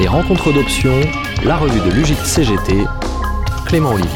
[0.00, 1.00] Les rencontres d'options,
[1.44, 2.84] la revue de l'UGIC CGT,
[3.66, 4.10] Clément Olivier.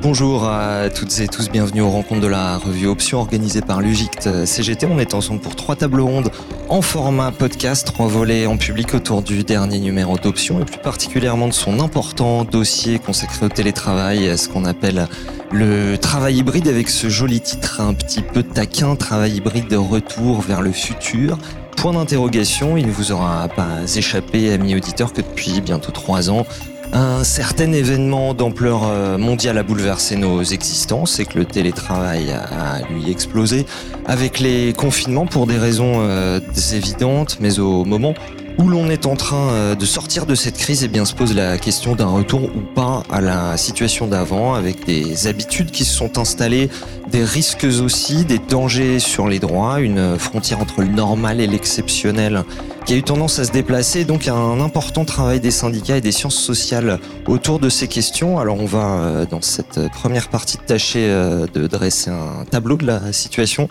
[0.00, 4.46] Bonjour à toutes et tous, bienvenue aux rencontres de la revue Options organisée par l'UGICT
[4.46, 4.86] CGT.
[4.86, 6.30] On est ensemble pour trois tables rondes
[6.70, 11.48] en format podcast, trois volets en public autour du dernier numéro d'Options et plus particulièrement
[11.48, 15.08] de son important dossier consacré au télétravail, à ce qu'on appelle
[15.52, 20.40] le travail hybride avec ce joli titre un petit peu taquin, travail hybride de retour
[20.40, 21.36] vers le futur.
[21.80, 26.44] Point d'interrogation, il ne vous aura pas échappé, amis auditeurs, que depuis bientôt trois ans,
[26.92, 32.80] un certain événement d'ampleur euh, mondiale a bouleversé nos existences et que le télétravail a,
[32.90, 33.64] lui explosé
[34.06, 36.40] avec les confinements pour des raisons euh,
[36.72, 38.14] évidentes, mais au moment
[38.58, 41.32] où l'on est en train euh, de sortir de cette crise, eh bien, se pose
[41.32, 45.94] la question d'un retour ou pas à la situation d'avant, avec des habitudes qui se
[45.94, 46.68] sont installées,
[47.10, 52.42] des risques aussi, des dangers sur les droits, une frontière entre le normal et l'exceptionnel
[52.84, 56.12] qui a eu tendance à se déplacer, donc un important travail des syndicats et des
[56.12, 58.40] sciences sociales autour de ces questions.
[58.40, 62.86] Alors on va, euh, dans cette première partie, tâcher euh, de dresser un tableau de
[62.86, 63.68] la situation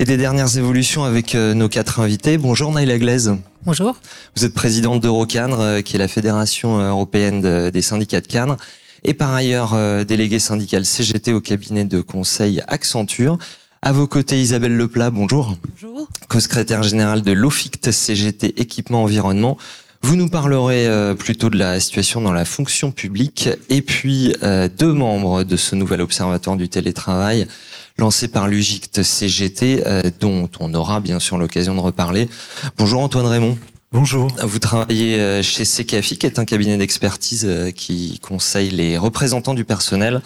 [0.00, 2.36] et des dernières évolutions avec nos quatre invités.
[2.36, 3.36] Bonjour Naïla Glaise.
[3.66, 3.96] Bonjour.
[4.36, 8.58] Vous êtes présidente d'Eurocadre, euh, qui est la fédération euh, européenne des syndicats de cadres,
[9.04, 13.38] et par ailleurs euh, déléguée syndicale CGT au cabinet de conseil Accenture.
[13.80, 15.56] À vos côtés, Isabelle Leplat, bonjour.
[15.80, 16.06] Bonjour.
[16.28, 19.56] Co-secrétaire générale de l'OFICT CGT Équipement Environnement.
[20.02, 20.86] Vous nous parlerez
[21.18, 24.34] plutôt de la situation dans la fonction publique et puis
[24.76, 27.46] deux membres de ce nouvel observatoire du télétravail
[27.98, 32.28] lancé par l'UGICT CGT, euh, dont on aura bien sûr l'occasion de reparler.
[32.76, 33.56] Bonjour Antoine Raymond.
[33.92, 34.28] Bonjour.
[34.42, 39.54] Vous travaillez euh, chez CKFI, qui est un cabinet d'expertise euh, qui conseille les représentants
[39.54, 40.20] du personnel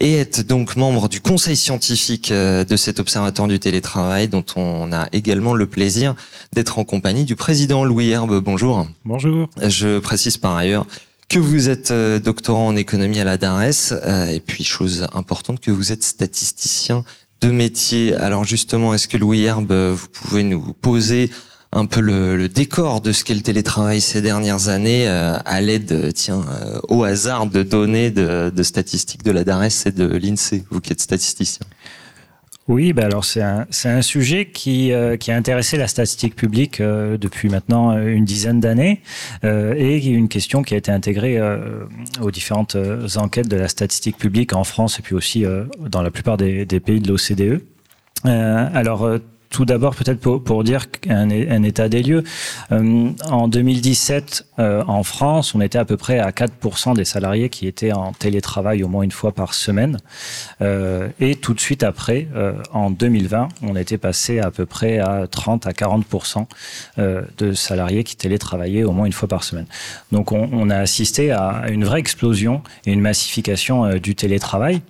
[0.00, 5.08] et êtes donc membre du conseil scientifique de cet observatoire du télétravail dont on a
[5.10, 6.14] également le plaisir
[6.52, 8.40] d'être en compagnie du président Louis Herbe.
[8.40, 8.86] Bonjour.
[9.04, 9.50] Bonjour.
[9.60, 10.86] Je précise par ailleurs
[11.28, 15.60] que vous êtes euh, doctorant en économie à la DARES, euh, et puis chose importante,
[15.60, 17.04] que vous êtes statisticien
[17.40, 18.14] de métier.
[18.14, 21.30] Alors justement, est-ce que Louis Herbe, vous pouvez nous poser
[21.70, 26.12] un peu le, décor de ce qu'est le télétravail ces dernières années euh, à l'aide,
[26.14, 26.42] tiens,
[26.88, 30.92] au hasard de données de, de statistiques de la DARES et de l'INSEE, vous qui
[30.92, 31.66] êtes statisticien?
[32.68, 36.82] Oui, bah alors c'est un, un sujet qui, euh, qui a intéressé la statistique publique
[36.82, 39.00] euh, depuis maintenant euh, une dizaine d'années
[39.42, 41.40] euh, et une question qui a été intégrée
[42.20, 42.76] aux différentes
[43.16, 45.44] enquêtes de la statistique publique en France et puis aussi
[45.80, 47.62] dans la plupart des, des pays de l'OCDE.
[48.24, 49.08] alors
[49.50, 52.22] tout d'abord, peut-être pour, pour, dire un, un, état des lieux.
[52.72, 57.48] Euh, en 2017, euh, en France, on était à peu près à 4% des salariés
[57.48, 59.98] qui étaient en télétravail au moins une fois par semaine.
[60.60, 64.98] Euh, et tout de suite après, euh, en 2020, on était passé à peu près
[64.98, 66.46] à 30 à 40%
[66.98, 69.66] euh, de salariés qui télétravaillaient au moins une fois par semaine.
[70.12, 74.82] Donc on, on a assisté à une vraie explosion et une massification euh, du télétravail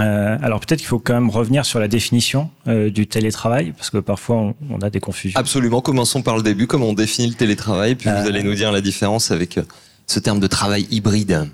[0.00, 3.90] euh, alors peut-être qu'il faut quand même revenir sur la définition euh, du télétravail, parce
[3.90, 5.38] que parfois on, on, a des confusions.
[5.38, 8.20] Absolument, commençons par le début, comment on définit le télétravail, puis euh...
[8.20, 9.62] vous allez nous dire la différence avec euh,
[10.06, 11.48] ce terme de travail hybride.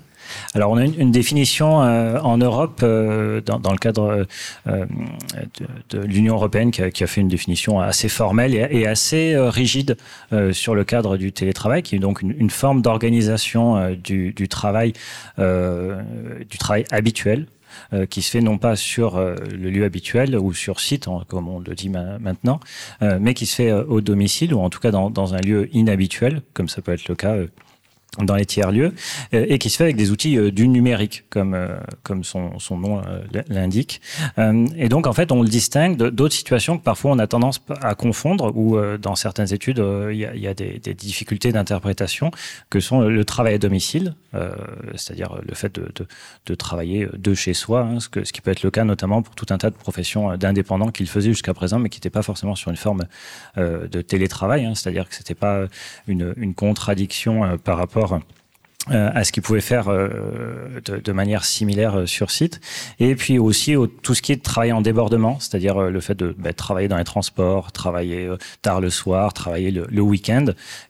[0.53, 4.25] Alors, on a une, une définition euh, en Europe, euh, dans, dans, le cadre
[4.67, 4.85] euh,
[5.59, 8.87] de, de l'Union européenne, qui a, qui a, fait une définition assez formelle et, et
[8.87, 9.97] assez rigide
[10.51, 14.93] sur le cadre du télétravail, qui est donc une, une forme d'organisation du, du, travail,
[15.37, 17.47] du travail habituel
[17.93, 21.47] euh, qui se fait non pas sur euh, le lieu habituel ou sur site, comme
[21.47, 22.59] on le dit ma maintenant,
[23.01, 26.41] euh, mais qui se fait au domicile ou en tout cas dans, un lieu inhabituel,
[26.53, 27.35] comme ça peut être le cas
[28.19, 28.93] dans les tiers-lieux
[29.33, 32.59] euh, et qui se fait avec des outils euh, du numérique, comme, euh, comme son,
[32.59, 33.01] son nom
[33.47, 34.01] l'indique.
[34.75, 37.95] Et donc, en fait, on le distingue d'autres situations que parfois on a tendance à
[37.95, 42.31] confondre, ou dans certaines études, il y a, des, difficultés d'interprétation,
[42.69, 44.15] que sont le travail à domicile,
[44.95, 45.91] c'est-à-dire le fait de,
[46.45, 49.21] de, travailler de chez soi, hein, ce, que, ce qui peut être le cas notamment
[49.21, 52.23] pour tout un tas de professions d'indépendants qu'il faisait jusqu'à présent, mais qui n'étaient pas
[52.23, 53.03] forcément sur une forme
[53.57, 55.65] de télétravail, hein, c'est-à-dire que c'était pas
[56.07, 58.40] une contradiction par rapport rapport Euh,
[58.89, 62.59] à ce qu'ils pouvaient faire euh, de, de, manière similaire euh, sur site.
[62.99, 66.15] Et puis aussi au, tout ce qui est de travail en débordement, c'est-à-dire le fait
[66.15, 68.27] de bah, travailler dans les transports, travailler
[68.63, 70.45] tard le soir, travailler le, le week-end,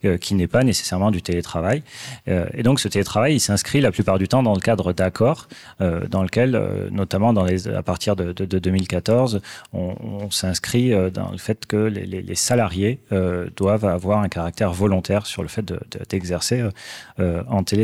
[0.05, 1.83] euh, qui n'est pas nécessairement du télétravail.
[2.29, 5.47] Euh, et donc ce télétravail, il s'inscrit la plupart du temps dans le cadre d'accords,
[5.79, 6.59] dans lequel,
[6.91, 9.41] notamment dans les, à partir de, de, de 2014,
[9.73, 12.99] on, on s'inscrit dans le fait que les, les, les salariés
[13.55, 15.73] doivent avoir un caractère volontaire sur le fait
[16.09, 16.63] d'exercer
[17.17, 17.80] de, en télétravail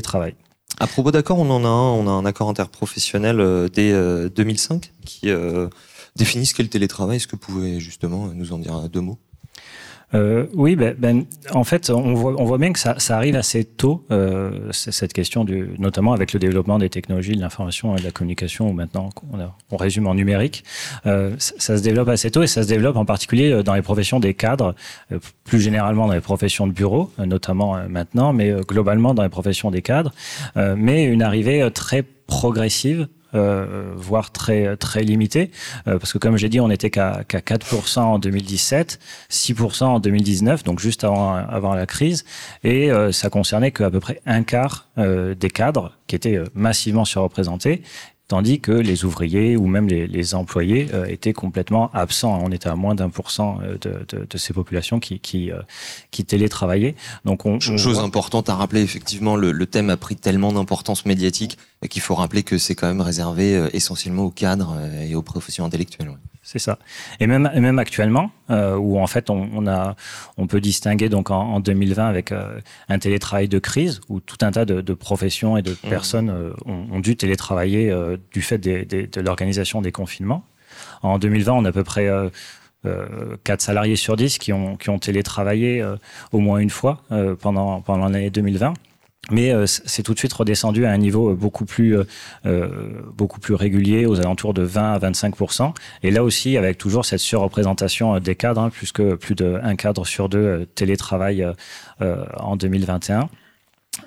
[0.80, 4.30] À propos d'accord, on en a un, on a un accord interprofessionnel euh, dès euh,
[4.30, 5.70] 2005 qui euh,
[6.16, 7.18] définit ce qu'est le télétravail.
[7.18, 9.18] Est-ce que vous pouvez justement nous en dire deux mots?
[10.13, 13.36] Euh, oui, ben, ben, en fait, on voit, on voit bien que ça, ça arrive
[13.36, 18.00] assez tôt, euh, cette question, du, notamment avec le développement des technologies de l'information et
[18.00, 19.09] de la communication, où maintenant
[19.69, 20.63] on, résume en numérique.
[21.06, 23.81] Euh, ça, se développe assez tôt et ça se développe en particulier euh, dans les
[23.81, 24.75] professions des cadres,
[25.12, 29.30] euh, plus généralement dans les professions de bureau, euh, notamment maintenant, mais globalement dans les
[29.30, 30.13] professions des cadres.
[30.56, 33.07] mais une arrivée très progressive
[33.38, 35.51] euh, voire très très limité,
[35.88, 39.00] euh, parce que comme j'ai dit, on n'était qu'à 4% en 2017,
[39.30, 42.25] 6% en 2019, donc juste avant avant la crise,
[42.63, 47.84] et euh, ça concernait qu'à peu près un quart des cadres qui étaient massivement surreprésentés
[48.28, 52.40] tandis que les ouvriers ou même les, les employés euh, étaient complètement absents.
[52.44, 55.52] On était à moins d'un pour cent euh, de, de, de, ces populations qui, qui,
[55.52, 55.62] euh,
[56.12, 56.96] qui télétravaillaient.
[57.26, 61.58] Donc on, Chose importante à rappeler, effectivement, le, le thème a pris tellement d'importance médiatique
[61.90, 66.12] qu'il faut rappeler que c'est quand même réservé essentiellement aux cadres et aux professions intellectuelles.
[66.48, 66.80] C'est ça.
[67.20, 69.98] Et même, et même actuellement, euh, où en fait on, on, a,
[70.38, 74.38] on peut distinguer donc en, en 2020 avec euh, un télétravail de crise, où tout
[74.40, 75.90] un tas de, de professions et de mmh.
[75.90, 77.94] personnes euh, ont, ont, dû télétravailler
[78.32, 80.46] du fait des, des, de l'organisation des confinements.
[81.02, 82.30] En 2020, on a à peu près euh,
[83.44, 85.86] 4 salariés sur 10 qui ont, qui ont télétravaillé
[86.32, 87.02] au moins une fois
[87.42, 88.74] pendant, pendant l'année 2020
[89.32, 91.98] mais euh, c'est tout de suite redescendu à un niveau euh, beaucoup plus
[92.46, 92.68] euh,
[93.16, 97.20] beaucoup plus régulier aux alentours de 20 à 25% et là aussi avec toujours cette
[97.20, 101.46] surreprésentation des cadres hein, puisque plus de un cadre sur deux télétravaille
[102.00, 103.30] en 2021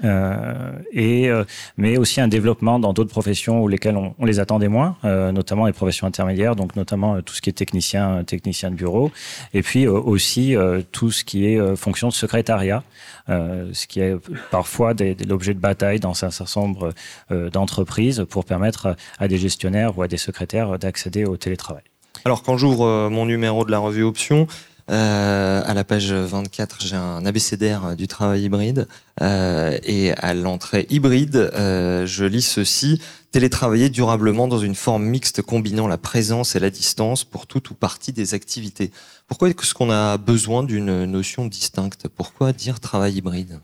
[0.05, 1.45] euh, et euh,
[1.77, 5.67] mais aussi un développement dans d'autres professions où lesquelles on, les attendait moins, euh, notamment
[5.67, 9.11] les professions intermédiaires, donc notamment tout ce qui est technicien, technicien de bureau,
[9.55, 10.57] et puis aussi
[10.93, 12.83] tout ce qui est fonction de secrétariat,
[13.29, 14.15] ce qui est
[14.51, 14.95] parfois
[15.27, 16.93] l'objet de bataille dans un certain nombre
[17.31, 21.83] d'entreprises pour permettre à des gestionnaires ou à des secrétaires d'accéder au télétravail.
[22.25, 24.47] Alors quand j'ouvre mon numéro de la revue Option,
[24.91, 28.89] euh, à la page 24, j'ai un abécédaire du travail hybride.
[29.23, 33.01] Euh, et à l'entrée hybride, euh, je lis ceci.
[33.31, 37.75] Télétravailler durablement dans une forme mixte combinant la présence et la distance pour toute ou
[37.75, 38.91] partie des activités.
[39.29, 42.09] Pourquoi est-ce qu'on a besoin d'une notion distincte?
[42.09, 43.61] Pourquoi dire travail hybride?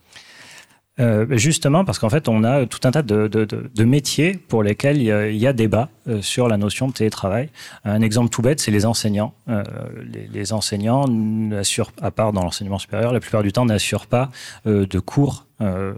[0.98, 4.32] Euh, justement, parce qu'en fait, on a tout un tas de, de, de, de métiers
[4.34, 7.50] pour lesquels il y a, débat euh, sur la notion de télétravail.
[7.84, 9.34] Un exemple tout bête, c'est les enseignants.
[9.48, 9.62] Euh,
[10.10, 14.30] les, les, enseignants n'assurent, à part dans l'enseignement supérieur, la plupart du temps n'assurent pas
[14.66, 15.94] euh, de cours euh,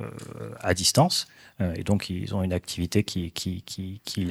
[0.61, 1.29] à distance.
[1.61, 4.29] Euh, et donc, ils ont une activité qui, qui, qui, qui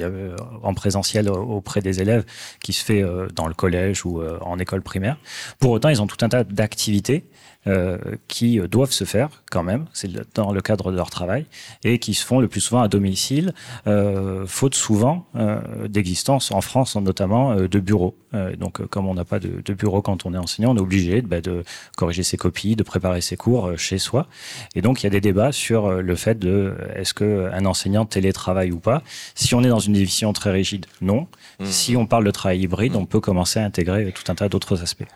[0.62, 2.24] en présentiel auprès des élèves
[2.62, 3.04] qui se fait
[3.34, 5.16] dans le collège ou en école primaire.
[5.58, 7.24] Pour autant, ils ont tout un tas d'activités
[7.68, 11.46] euh, qui doivent se faire quand même, c'est dans le cadre de leur travail,
[11.84, 13.52] et qui se font le plus souvent à domicile,
[13.86, 18.16] euh, faute souvent euh, d'existence en France notamment euh, de bureaux.
[18.34, 20.80] Euh, donc comme on n'a pas de, de, bureau quand on est enseignant, on est
[20.80, 21.62] obligé bah, de
[21.96, 24.26] corriger ses copies, de préparer ses cours chez soi.
[24.74, 28.72] Et donc il y a des débats sur le fait de est-ce qu'un enseignant télétravaille
[28.72, 29.02] ou pas.
[29.34, 31.26] Si on est dans une définition très rigide, non.
[31.60, 31.64] Mmh.
[31.66, 32.96] Si on parle de travail hybride, mmh.
[32.96, 35.06] on peut commencer à intégrer tout un tas d'autres aspects.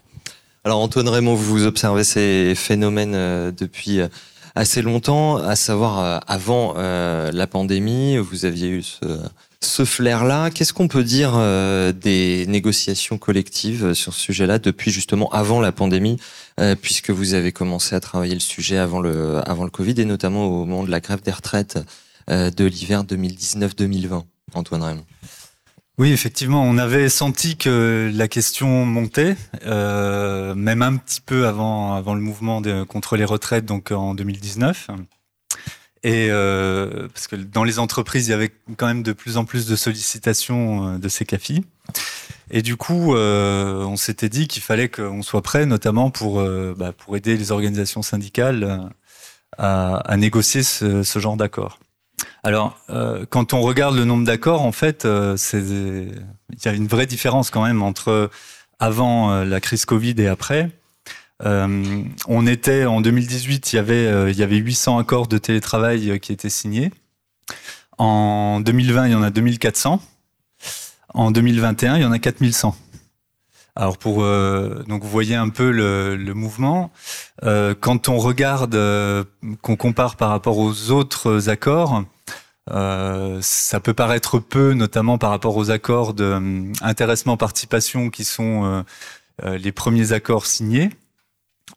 [0.65, 4.07] Alors Antoine Raymond, vous observez ces phénomènes euh, depuis euh,
[4.55, 9.05] assez longtemps, à savoir euh, avant la pandémie, vous aviez eu ce,
[9.61, 10.51] ce flair-là.
[10.51, 11.33] Qu'est-ce qu'on peut dire
[11.95, 16.19] des négociations collectives sur ce sujet-là depuis justement avant la pandémie,
[16.83, 20.45] puisque vous avez commencé à travailler le sujet avant le, avant le Covid et notamment
[20.45, 21.79] au moment de la grève des retraites
[22.29, 25.07] de l'hiver 2019-2020, Antoine Raymond?
[25.99, 32.01] Oui, effectivement, on avait senti que la question montait, euh, même un petit peu avant,
[32.01, 34.89] le mouvement contre les retraites, donc en 2019.
[36.05, 39.45] Et euh, parce que dans les entreprises, il y avait quand même de plus en
[39.45, 41.65] plus de sollicitations euh, de ces CAFI.
[42.51, 46.43] Et du coup, euh, on s'était dit qu'il fallait qu'on soit prêt, notamment pour,
[46.77, 48.91] bah, aider les organisations syndicales
[49.57, 51.79] à, négocier ce genre d'accord.
[52.45, 56.89] Alors, euh, quand on regarde le nombre d'accords, en fait, euh, il y a une
[56.89, 58.31] vraie différence quand même entre
[58.81, 60.71] avant euh, la crise Covid et après.
[61.45, 66.33] On était en 2018, il y avait il y avait 800 accords de télétravail qui
[66.33, 66.93] étaient signés.
[67.99, 70.01] En 2020, il y en a 2400.
[71.15, 72.77] En 2021, il y en a 4100.
[73.75, 76.91] Alors pour euh, donc vous voyez un peu le, le mouvement.
[77.43, 79.25] Euh, quand on regarde, euh,
[79.63, 82.05] qu'on compare par rapport aux autres accords,
[82.71, 88.85] euh, ça peut paraître peu, notamment par rapport aux accords d'intéressement participation qui sont
[89.43, 90.91] les premiers accords signés.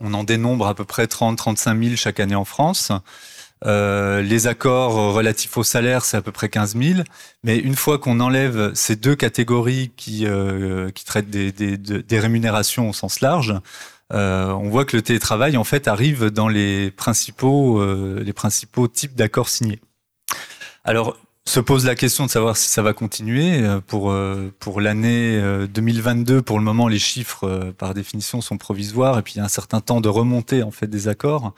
[0.01, 2.91] On en dénombre à peu près 30-35 000 chaque année en France.
[3.65, 6.99] Euh, les accords relatifs au salaire, c'est à peu près 15 000.
[7.43, 13.21] Mais une fois qu'on enlève ces deux catégories qui, euh, traitent des, rémunérations au sens
[13.21, 13.53] large,
[14.11, 17.83] on voit que le télétravail en fait arrive dans les principaux
[18.17, 19.79] les principaux types d'accords signés.
[20.83, 24.15] Alors se pose la question de savoir si ça va continuer pour
[24.59, 26.41] pour l'année 2022.
[26.41, 29.49] Pour le moment, les chiffres par définition sont provisoires et puis il y a un
[29.49, 31.53] certain temps de remontée en fait des accords.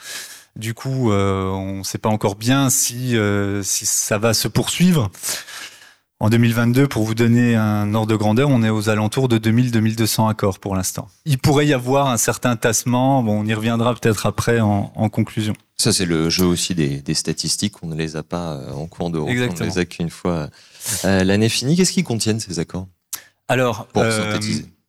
[0.58, 3.16] Du coup, on ne sait pas encore bien si
[3.64, 5.10] si ça va se poursuivre.
[6.20, 10.28] En 2022, pour vous donner un ordre de grandeur, on est aux alentours de 2000-2200
[10.28, 11.10] accords pour l'instant.
[11.26, 15.54] Il pourrait y avoir un certain tassement, bon, on y reviendra peut-être après en, conclusion.
[15.78, 19.12] Ça, c'est le jeu aussi des, statistiques, on ne les a pas euh, en cours
[19.12, 20.50] de route, on les a qu'une fois
[21.06, 21.76] euh, l'année finie.
[21.76, 22.88] Qu'est-ce qu'ils contiennent ces accords?
[23.48, 24.40] Alors, pour euh,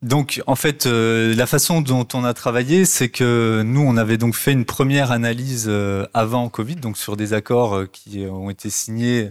[0.02, 4.35] donc en fait, la façon dont on a travaillé, c'est que nous, on avait donc
[4.35, 5.71] fait une première analyse
[6.14, 9.31] avant Covid, donc sur des accords qui ont été signés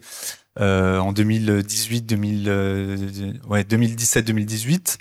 [0.60, 4.98] euh, en 2018, 2000, ouais, 2017, 2018.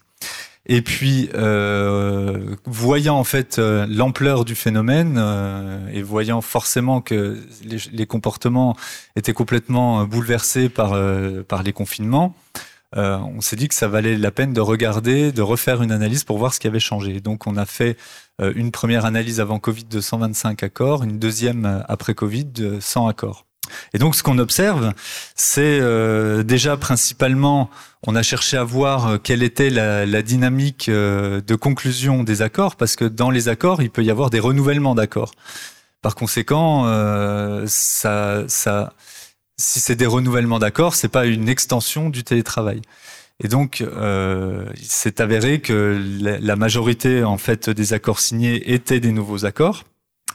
[0.68, 7.38] Et puis, euh, voyant en fait euh, l'ampleur du phénomène euh, et voyant forcément que
[7.92, 8.76] les, comportements
[9.14, 10.92] étaient complètement bouleversés par
[11.64, 12.34] les confinements,
[12.94, 16.38] on s'est dit que ça valait la peine de regarder, de refaire une analyse pour
[16.38, 17.20] voir ce qui avait changé.
[17.20, 17.96] Donc, on a fait
[18.40, 23.46] une première analyse avant Covid de 125 accords, une deuxième après Covid de 100 accords.
[23.94, 24.92] Et donc, ce qu'on observe,
[25.34, 27.70] c'est euh, déjà principalement,
[28.06, 32.42] on a cherché à voir euh, quelle était la, la dynamique euh, de conclusion des
[32.42, 35.32] accords, parce que dans les accords, il peut y avoir des renouvellements d'accords.
[36.02, 36.84] Par conséquent,
[37.66, 38.92] ça, ça,
[39.58, 42.82] si c'est des renouvellements d'accords, c'est pas une extension du télétravail.
[43.42, 44.66] Et donc, euh,
[45.18, 49.84] avéré que la, majorité en fait des accords signés étaient des nouveaux accords.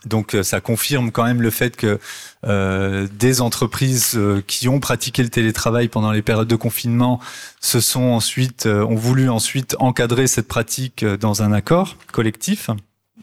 [0.06, 2.00] Donc euh, ça confirme quand même le fait que
[2.46, 7.20] euh, des entreprises euh, qui ont pratiqué le télétravail pendant les périodes de confinement
[7.60, 12.72] se sont ensuite ont voulu ensuite encadrer cette pratique dans un accord collectif.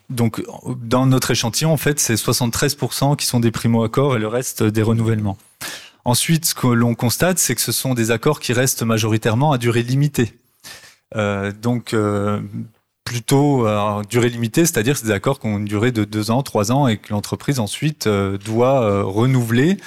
[0.09, 0.43] Donc
[0.81, 4.83] dans notre échantillon en fait c'est 73% qui sont des primo-accords et le reste des
[4.83, 5.37] renouvellements.
[6.09, 9.59] Ensuite ce que l'on constate c'est que ce sont des accords qui restent majoritairement à
[9.59, 10.33] durée limitée.
[11.17, 11.95] Euh, donc
[13.09, 16.43] plutôt à durée limitée, c'est-à-dire c'est des accords qui ont une durée de deux ans,
[16.43, 19.79] trois ans et que l'entreprise ensuite euh, doit euh, renouveler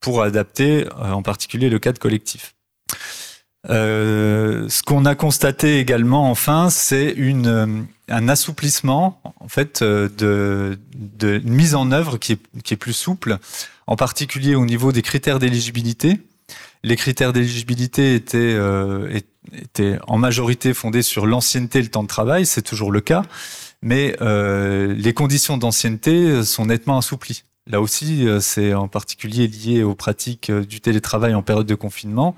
[0.00, 2.56] pour adapter euh, en particulier le cadre collectif.
[3.68, 7.14] ce qu'on a constaté également, enfin, c'est
[8.08, 10.76] un assouplissement en fait de,
[11.44, 13.38] mise en œuvre qui est plus souple,
[13.86, 16.20] en particulier au niveau des critères d'éligibilité.
[16.82, 18.58] Les critères d'éligibilité étaient,
[19.52, 23.22] était en majorité fondée sur l'ancienneté et le temps de travail, c'est toujours le cas,
[23.82, 27.44] mais euh, les conditions d'ancienneté sont nettement assouplies.
[27.66, 31.74] Là aussi, euh, c'est en particulier lié aux pratiques euh, du télétravail en période de
[31.74, 32.34] confinement,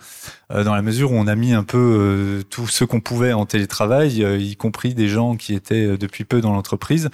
[0.51, 4.23] dans la mesure où on a mis un peu tout ce qu'on pouvait en télétravail,
[4.23, 7.11] y compris des gens qui étaient depuis peu dans l'entreprise.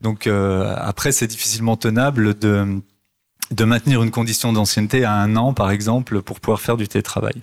[0.00, 2.80] Donc après, c'est difficilement tenable de,
[3.50, 7.34] de maintenir une condition d'ancienneté à un an, par exemple, pour pouvoir faire du télétravail.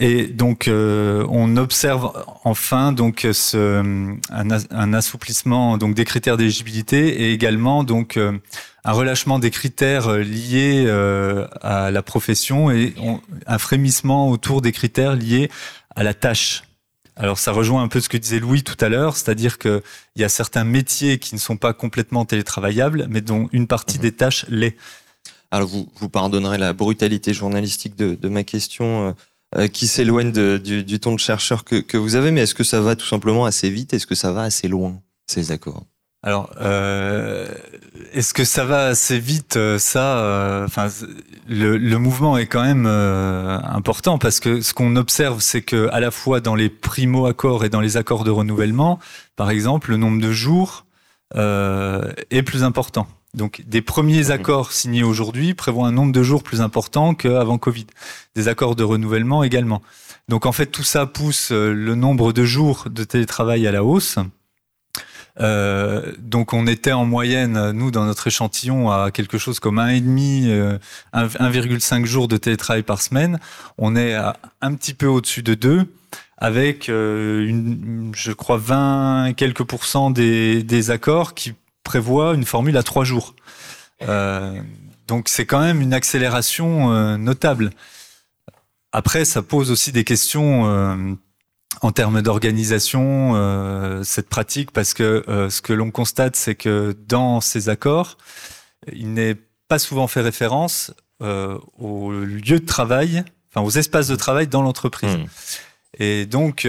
[0.00, 2.12] Et donc, euh, on observe
[2.44, 3.82] enfin donc ce,
[4.30, 8.38] un, assouplissement donc des critères d'éligibilité et également donc euh,
[8.84, 12.94] un relâchement des critères liés euh, à la profession et
[13.48, 15.50] un frémissement autour des critères liés
[15.96, 16.62] à la tâche.
[17.20, 19.82] Alors, ça rejoint un peu ce que disait Louis tout à l'heure, c'est-à-dire qu'il
[20.14, 24.02] y a certains métiers qui ne sont pas complètement télétravaillables, mais dont une partie mmh.
[24.02, 24.76] des tâches l'est.
[25.50, 29.16] Alors, vous, vous pardonnerez la brutalité journalistique de, de ma question
[29.56, 32.64] euh, qui s'éloigne du, du, ton de chercheur que, que vous avez, mais est-ce que
[32.64, 33.94] ça va tout simplement assez vite?
[33.94, 35.86] Est-ce que ça va assez loin, ces accords?
[36.24, 37.46] Alors, euh,
[38.12, 40.88] est-ce que ça va assez vite euh, Ça, euh, enfin,
[41.46, 46.00] le, le, mouvement est quand même important parce que ce qu'on observe, c'est que à
[46.00, 48.98] la fois dans les primo accords et dans les accords de renouvellement,
[49.36, 50.86] par exemple, le nombre de jours
[51.34, 53.06] est plus important.
[53.34, 57.86] Donc, des premiers accords signés aujourd'hui prévoient un nombre de jours plus important qu'avant Covid.
[58.34, 59.82] Des accords de renouvellement également.
[60.28, 63.84] Donc, en fait, tout ça pousse euh, le nombre de jours de télétravail à la
[63.84, 64.18] hausse.
[65.40, 69.88] Euh, donc, on était en moyenne, nous, dans notre échantillon, à quelque chose comme un
[69.88, 70.46] et demi,
[71.14, 73.38] 1,5 euh, jours de télétravail par semaine.
[73.76, 74.14] On est
[74.60, 75.86] un petit peu au-dessus de 2
[76.38, 83.04] avec, une, je crois, 20 quelques pourcents des, accords qui prévoit une formule à trois
[83.04, 83.34] jours.
[84.02, 84.60] Euh,
[85.08, 87.70] donc c'est quand même une accélération euh, notable.
[88.92, 91.14] Après, ça pose aussi des questions euh,
[91.82, 97.68] en termes d'organisation, cette pratique, parce que ce que l'on constate, c'est que dans ces
[97.68, 98.18] accords,
[98.92, 99.36] il n'est
[99.68, 105.16] pas souvent fait référence au lieu de travail, enfin aux espaces de travail dans l'entreprise.
[105.16, 105.26] Hmm.
[105.98, 106.66] Et donc,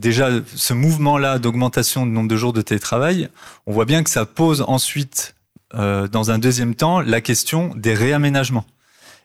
[0.00, 3.28] déjà ce mouvement-là d'augmentation du nombre de jours de télétravail,
[3.66, 5.36] on voit bien que ça pose ensuite,
[5.74, 8.64] euh, dans un deuxième temps, la question des réaménagements.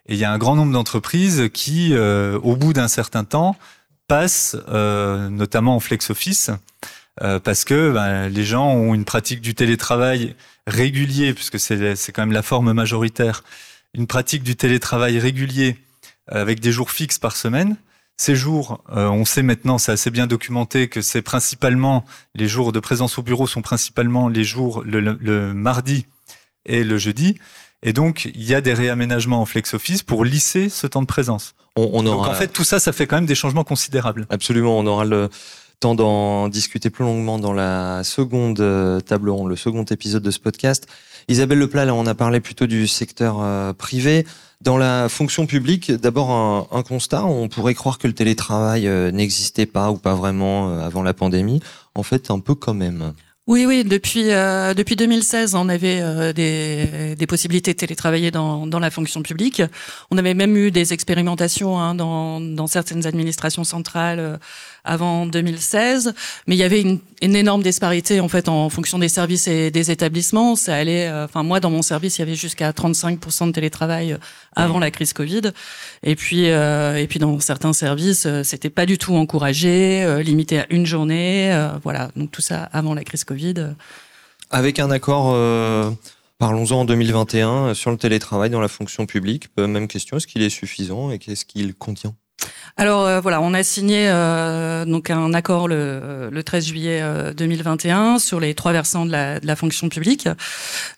[0.08, 3.56] Et il y a un grand nombre d'entreprises qui, euh, au bout d'un certain temps,
[4.08, 6.52] passent euh, notamment en flex office
[7.22, 10.36] euh, parce que ben, les gens ont une pratique du télétravail
[10.68, 13.44] régulier, puisque c'est quand même la forme majoritaire,
[13.94, 15.78] une pratique du télétravail régulier
[16.28, 17.78] avec des jours fixes par semaine.
[18.18, 22.72] Ces jours, euh, on sait maintenant, c'est assez bien documenté que c'est principalement les jours
[22.72, 26.06] de présence au bureau sont principalement les jours le, le, mardi
[26.66, 27.38] et le jeudi.
[27.84, 31.08] Et donc, il y a des réaménagements en flex office pour lisser ce temps de
[31.08, 31.56] présence.
[31.76, 32.28] On, on aura...
[32.28, 34.26] Donc, en fait, tout ça, ça fait quand même des changements considérables.
[34.30, 34.78] Absolument.
[34.78, 35.30] On aura le
[35.80, 40.32] temps d'en discuter plus longuement dans la seconde euh, table ronde, le second épisode de
[40.32, 40.88] ce podcast.
[41.28, 44.26] Isabelle Leplat, là, on a parlé plutôt du secteur euh, privé.
[44.62, 49.12] Dans la fonction publique, d'abord un, un, constat, on pourrait croire que le télétravail euh,
[49.12, 51.62] n'existait pas ou pas vraiment avant la pandémie.
[51.94, 53.14] En fait, un peu quand même.
[53.48, 53.84] Oui, oui.
[53.84, 58.90] Depuis euh, depuis 2016, on avait euh, des, des possibilités de télétravailler dans, dans la
[58.90, 59.62] fonction publique.
[60.10, 64.38] On avait même eu des expérimentations hein, dans, dans certaines administrations centrales euh,
[64.86, 66.14] avant 2016,
[66.48, 69.72] mais il y avait une, une, énorme disparité en fait en fonction des services et
[69.72, 70.56] des établissements.
[70.56, 71.08] Ça allait.
[71.08, 74.18] Euh, enfin, moi, dans mon service, il y avait jusqu'à 35% de télétravail
[74.56, 75.52] avant la crise Covid.
[76.04, 80.86] Et puis et puis dans certains services, c'était pas du tout encouragé, limité à une
[80.86, 81.68] journée.
[81.84, 82.10] voilà.
[82.16, 83.76] Donc tout ça avant la crise Covid.
[84.52, 85.92] Avec un accord, euh,
[86.38, 89.48] parlons-en en 2021, euh, sur le télétravail dans la fonction publique.
[89.60, 92.16] Euh, même question, est-ce qu'il est suffisant et qu'est-ce qu'il contient?
[92.78, 94.10] Alors voilà, on a signé
[94.86, 97.04] donc un accord le, le 13 juillet
[97.36, 100.28] 2021 sur les trois versants de la, fonction publique.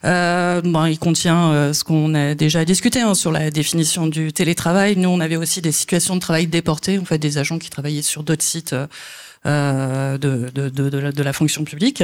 [0.02, 4.96] bon, il contient ce qu'on a déjà discuté hein, sur la définition du télétravail.
[4.96, 8.02] Nous, on avait aussi des situations de travail déportées, en fait, des agents qui travaillaient
[8.02, 8.86] sur d'autres sites euh,
[9.44, 12.02] de, de, de, de, la, de, la, fonction publique.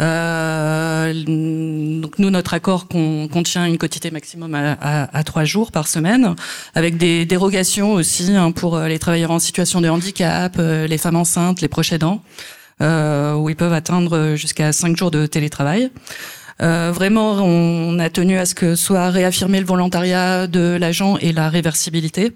[0.00, 6.34] Euh, donc nous, notre accord contient une quotité maximum à, à, trois jours par semaine,
[6.74, 11.16] avec des dérogations aussi hein, pour les travailleurs en situation de handicap, euh, les femmes
[11.16, 12.22] enceintes, les proches aidants,
[12.82, 15.90] euh, où ils peuvent atteindre jusqu'à cinq jours de télétravail.
[16.62, 21.32] Euh, vraiment, on a tenu à ce que soit réaffirmé le volontariat de l'agent et
[21.32, 22.32] la réversibilité.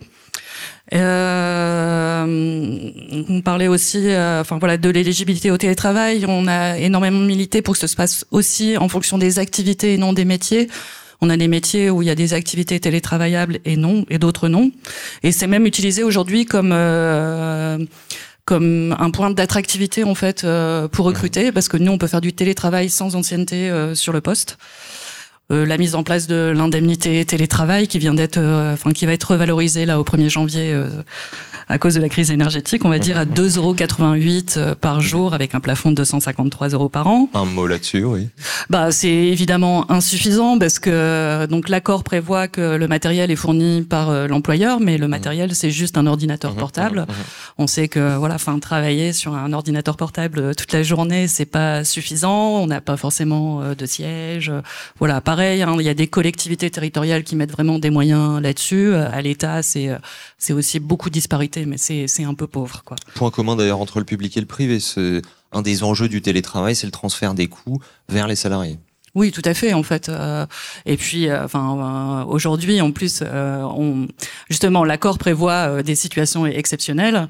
[0.92, 2.90] Euh,
[3.28, 6.24] on parlait aussi, euh, enfin voilà, de l'éligibilité au télétravail.
[6.26, 9.98] On a énormément milité pour que ça se passe aussi en fonction des activités et
[9.98, 10.68] non des métiers.
[11.20, 14.48] On a des métiers où il y a des activités télétravaillables et non, et d'autres
[14.48, 14.70] non.
[15.22, 17.78] Et c'est même utilisé aujourd'hui comme euh,
[18.46, 22.20] comme un point d'attractivité en fait euh, pour recruter, parce que nous on peut faire
[22.20, 24.58] du télétravail sans ancienneté euh, sur le poste.
[25.50, 29.12] Euh, la mise en place de l'indemnité télétravail qui vient d'être, euh, enfin qui va
[29.12, 30.88] être revalorisée là au 1er janvier euh,
[31.70, 35.54] à cause de la crise énergétique, on va dire à 2,88 euros par jour avec
[35.54, 37.28] un plafond de 253 euros par an.
[37.34, 38.28] Un mot là-dessus, oui.
[38.68, 44.28] Bah, c'est évidemment insuffisant parce que donc l'accord prévoit que le matériel est fourni par
[44.28, 47.06] l'employeur, mais le matériel c'est juste un ordinateur portable.
[47.58, 51.84] On sait que voilà, enfin travailler sur un ordinateur portable toute la journée, c'est pas
[51.84, 52.60] suffisant.
[52.60, 54.52] On n'a pas forcément de siège.
[54.98, 58.92] Voilà, pareil Hein, il y a des collectivités territoriales qui mettent vraiment des moyens là-dessus.
[58.92, 59.96] Euh, à l'État, c'est euh,
[60.38, 62.82] c'est aussi beaucoup de disparités, mais c'est un peu pauvre.
[62.84, 62.96] Quoi.
[63.14, 64.80] Point commun d'ailleurs entre le public et le privé.
[64.80, 68.78] C'est un des enjeux du télétravail, c'est le transfert des coûts vers les salariés.
[69.16, 70.08] Oui, tout à fait, en fait.
[70.08, 70.46] Euh,
[70.86, 74.06] et puis, enfin, aujourd'hui, en plus, on,
[74.48, 77.28] justement, l'accord prévoit des situations exceptionnelles.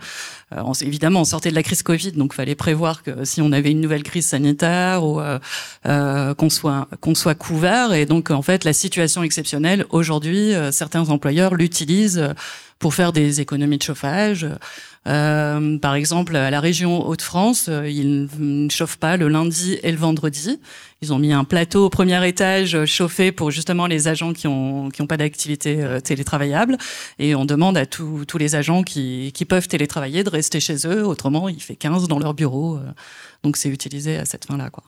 [0.54, 3.52] Euh, on, évidemment, on sortait de la crise Covid, donc fallait prévoir que si on
[3.52, 5.38] avait une nouvelle crise sanitaire ou euh,
[5.86, 7.92] euh, qu'on soit qu'on soit couvert.
[7.92, 12.34] Et donc, en fait, la situation exceptionnelle aujourd'hui, certains employeurs l'utilisent
[12.80, 14.46] pour faire des économies de chauffage.
[15.06, 19.96] Euh, par exemple, à la région Hauts-de-France, ils ne chauffent pas le lundi et le
[19.96, 20.58] vendredi.
[21.00, 24.90] Ils ont mis un plateau au premier étage chauffé pour justement les agents qui ont
[24.90, 26.76] qui ont pas d'activité télétravaillable.
[27.18, 30.86] Et on demande à tous tous les agents qui, qui peuvent télétravailler de rester chez
[30.86, 31.06] eux.
[31.06, 32.76] Autrement, il fait 15 dans leur bureau.
[32.76, 32.80] Euh,
[33.42, 34.70] donc c'est utilisé à cette fin-là.
[34.70, 34.84] Quoi.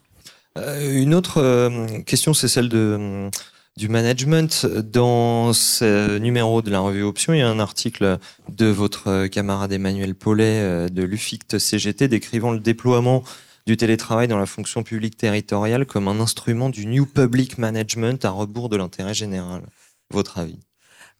[0.59, 3.31] Euh, une autre euh, question, c'est celle de
[3.77, 4.67] du management.
[4.67, 9.73] Dans ce numéro de la revue Option, il y a un article de votre camarade
[9.73, 13.23] Emmanuel Paulet de l'UFICT CGT décrivant le déploiement
[13.67, 18.31] du télétravail dans la fonction publique territoriale comme un instrument du New Public Management à
[18.31, 19.63] rebours de l'intérêt général.
[20.11, 20.59] Votre avis?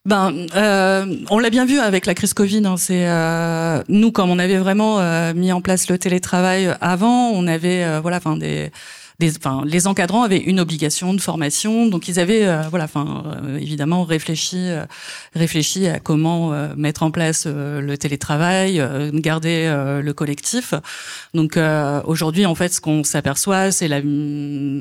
[0.05, 2.67] Ben, euh, on l'a bien vu avec la crise Covid.
[2.67, 7.29] Hein, c'est euh, nous, comme on avait vraiment euh, mis en place le télétravail avant,
[7.31, 8.73] on avait euh, voilà, enfin des
[9.23, 13.25] des, enfin, les encadrants avaient une obligation de formation, donc ils avaient, voilà, enfin,
[13.61, 14.69] évidemment réfléchi,
[15.35, 18.83] réfléchi à comment mettre en place le télétravail,
[19.15, 20.75] garder le collectif.
[21.35, 21.59] Donc
[22.05, 24.01] aujourd'hui, en fait, ce qu'on s'aperçoit, c'est la,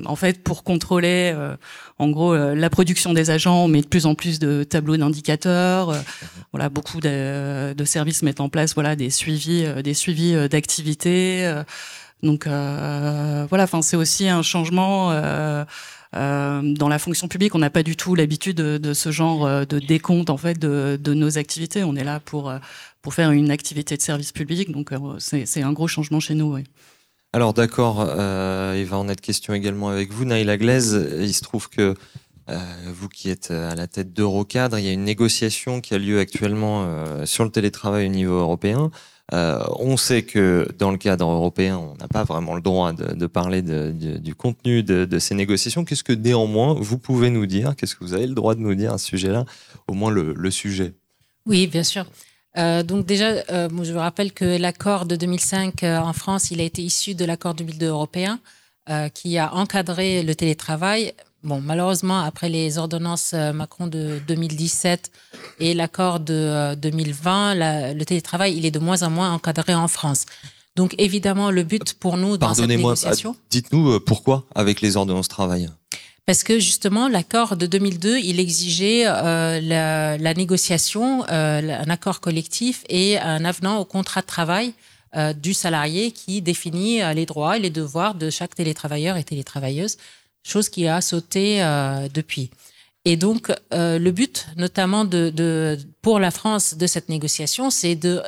[0.05, 1.33] en fait, pour contrôler
[2.01, 4.97] en gros, euh, la production des agents, on met de plus en plus de tableaux
[4.97, 5.91] d'indicateurs.
[5.91, 5.99] Euh,
[6.51, 11.61] voilà, beaucoup de, services mettent en place, voilà, des suivis, euh, des suivis d'activités.
[12.23, 15.11] Donc voilà, enfin, c'est aussi un changement.
[16.13, 20.29] dans la fonction publique, on n'a pas du tout l'habitude de, ce genre de décompte
[20.29, 21.83] en fait de, nos activités.
[21.83, 22.51] On est là pour
[23.01, 26.57] pour faire une activité de service public, donc c'est un gros changement chez nous.
[27.33, 31.09] Alors d'accord, euh, il va en être question également avec vous, Naïla Glaise.
[31.17, 31.95] Il se trouve que
[32.49, 32.57] euh,
[32.93, 36.19] vous qui êtes à la tête d'Eurocadre, il y a une négociation qui a lieu
[36.19, 38.91] actuellement euh, sur le télétravail au niveau européen.
[39.33, 43.27] Euh, on sait que dans le cadre européen, on n'a pas vraiment le droit de,
[43.27, 45.85] parler du contenu de, ces négociations.
[45.85, 48.75] Qu'est-ce que néanmoins vous pouvez nous dire Qu'est-ce que vous avez le droit de nous
[48.75, 49.45] dire à ce sujet-là
[49.87, 50.93] Au moins le, sujet?
[51.45, 52.05] Oui, bien sûr.
[52.57, 56.59] Euh, donc déjà, euh, je vous rappelle que l'accord de 2005 euh, en France, il
[56.59, 58.39] a été issu de l'accord 2002 européen
[59.13, 61.13] qui a encadré le télétravail.
[61.43, 65.11] Bon, malheureusement, après les ordonnances Macron de 2017
[65.59, 70.25] et l'accord de 2020, le télétravail, il est de moins en moins encadré en France.
[70.75, 73.35] Donc évidemment, le but pour nous dans cette négociation...
[73.49, 75.69] Dites-nous pourquoi avec les ordonnances travail?
[76.25, 82.21] Parce que justement l'accord de 2002, il exigeait euh, la, la, négociation, euh, un accord
[82.21, 84.73] collectif et un avenant au contrat de travail
[85.17, 89.25] euh, du salarié qui définit euh, les droits et les devoirs de chaque télétravailleur et
[89.25, 89.97] télétravailleuse,
[90.43, 92.49] chose qui a sauté euh, depuis.
[93.03, 98.21] Et donc le but, notamment de, de, pour la France de cette négociation, c'est de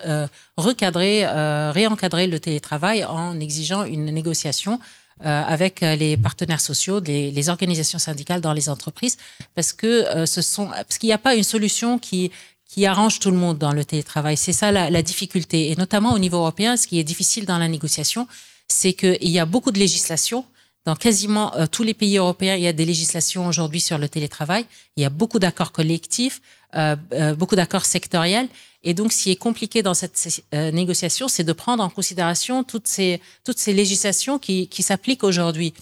[0.58, 1.28] recadrer,
[1.70, 4.80] réencadrer le télétravail en exigeant une négociation
[5.22, 9.18] euh, avec euh, les partenaires sociaux, les, les, organisations syndicales dans les entreprises,
[9.56, 12.32] parce que euh, ce sont, parce qu'il n'y a pas une solution qui
[12.68, 14.36] qui arrange tout le monde dans le télétravail.
[14.36, 17.60] C'est ça la, la, difficulté, et notamment au niveau européen, ce qui est difficile dans
[17.60, 18.28] la négociation,
[18.68, 20.44] c'est qu'il y a beaucoup de législation.
[20.86, 24.66] Dans quasiment tous les pays européens, il y a des législations aujourd'hui sur le télétravail.
[24.98, 26.42] Il y a beaucoup d'accords collectifs,
[26.76, 26.96] euh,
[27.36, 28.50] beaucoup d'accords sectoriels.
[28.84, 32.64] Et donc, ce qui est compliqué dans cette euh, négociation, c'est de prendre en considération
[32.64, 35.74] toutes ces, toutes ces législations qui, qui s'appliquent aujourd'hui.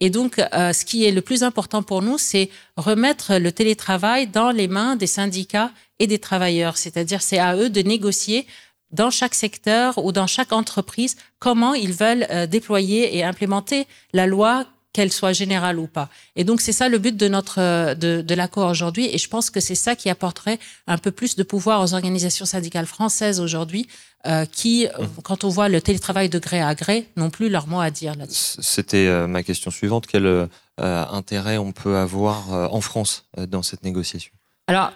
[0.00, 4.26] Et donc, euh, ce qui est le plus important pour nous, c'est remettre le télétravail
[4.26, 6.76] dans les mains des syndicats et des travailleurs.
[6.76, 8.46] C'est-à-dire, c'est à eux de négocier
[8.90, 14.26] dans chaque secteur ou dans chaque entreprise comment ils veulent euh, déployer et implémenter la
[14.26, 16.08] loi qu'elle soit générale ou pas.
[16.36, 19.06] Et donc c'est ça le but de notre de, de l'accord aujourd'hui.
[19.12, 22.46] Et je pense que c'est ça qui apporterait un peu plus de pouvoir aux organisations
[22.46, 23.88] syndicales françaises aujourd'hui,
[24.26, 25.20] euh, qui, mmh.
[25.22, 28.14] quand on voit le télétravail de gré à gré, n'ont plus leur mot à dire
[28.14, 28.56] là-dessus.
[28.62, 30.06] C'était euh, ma question suivante.
[30.06, 30.46] Quel euh,
[30.78, 34.32] intérêt on peut avoir euh, en France dans cette négociation?
[34.66, 34.92] Alors.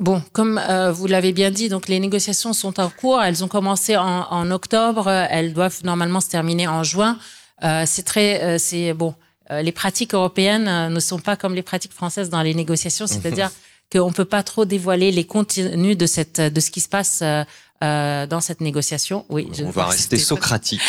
[0.00, 0.60] Bon, comme
[0.92, 3.22] vous l'avez bien dit, donc les négociations sont en cours.
[3.22, 5.08] Elles ont commencé en, en octobre.
[5.08, 7.18] Elles doivent normalement se terminer en juin.
[7.64, 9.14] Euh, c'est très, euh, c'est bon.
[9.50, 13.50] Euh, les pratiques européennes ne sont pas comme les pratiques françaises dans les négociations, c'est-à-dire
[13.92, 17.22] qu'on ne peut pas trop dévoiler les contenus de cette, de ce qui se passe
[17.22, 19.26] euh, dans cette négociation.
[19.28, 20.80] Oui, on va rester socratique.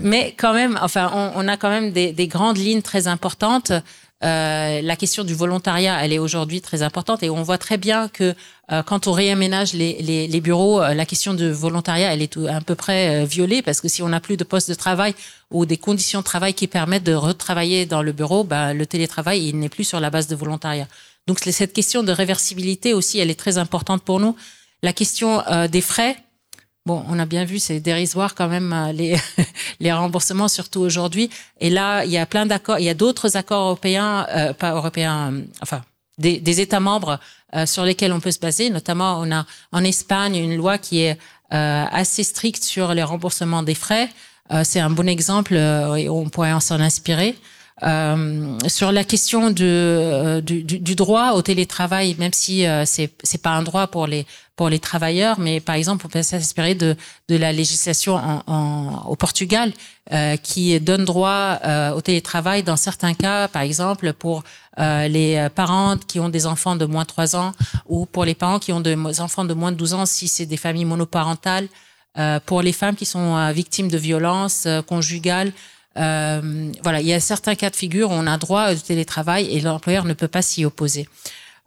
[0.00, 3.72] Mais quand même, enfin, on, on a quand même des, des, grandes lignes très importantes.
[4.24, 8.08] Euh, la question du volontariat, elle est aujourd'hui très importante et on voit très bien
[8.08, 8.34] que
[8.72, 12.32] euh, quand on réaménage les, les, les bureaux, euh, la question du volontariat, elle est
[12.32, 15.14] tout, à peu près violée parce que si on n'a plus de poste de travail
[15.52, 19.46] ou des conditions de travail qui permettent de retravailler dans le bureau, ben, le télétravail,
[19.46, 20.88] il n'est plus sur la base de volontariat.
[21.28, 24.34] Donc cette question de réversibilité aussi, elle est très importante pour nous.
[24.82, 26.16] La question des frais,
[26.88, 29.14] Bon, on a bien vu, c'est dérisoire quand même euh, les,
[29.80, 31.28] les remboursements, surtout aujourd'hui.
[31.60, 34.72] Et là, il y a plein d'accords, il y a d'autres accords européens, euh, pas
[34.72, 35.82] européens, euh, enfin,
[36.16, 37.20] des, des, États membres
[37.66, 38.70] sur lesquels on peut se baser.
[38.70, 41.18] Notamment, on a en Espagne une loi qui est
[41.50, 44.08] assez stricte sur les remboursements des frais.
[44.64, 47.36] c'est un bon exemple et on pourrait s'en inspirer.
[47.84, 53.12] Euh, sur la question de, euh, du, du, droit au télétravail, même si euh, c'est
[53.22, 56.74] c'est pas un droit pour les pour les travailleurs, mais par exemple, on peut s'inspirer
[56.74, 56.96] de
[57.28, 59.72] de la législation en, en au Portugal
[60.12, 61.60] euh, qui donne droit
[61.94, 64.42] au télétravail dans certains cas, par exemple pour
[64.76, 67.52] les parents qui ont des enfants de moins de 3 ans
[67.86, 70.46] ou pour les parents qui ont des enfants de moins de 12 ans si c'est
[70.46, 71.68] des familles monoparentales,
[72.46, 75.52] pour les femmes qui sont victimes de violences conjugales.
[75.96, 79.46] Euh, voilà, il y a certains cas de figure où on a droit au télétravail
[79.50, 81.08] et l'employeur ne peut pas s'y opposer.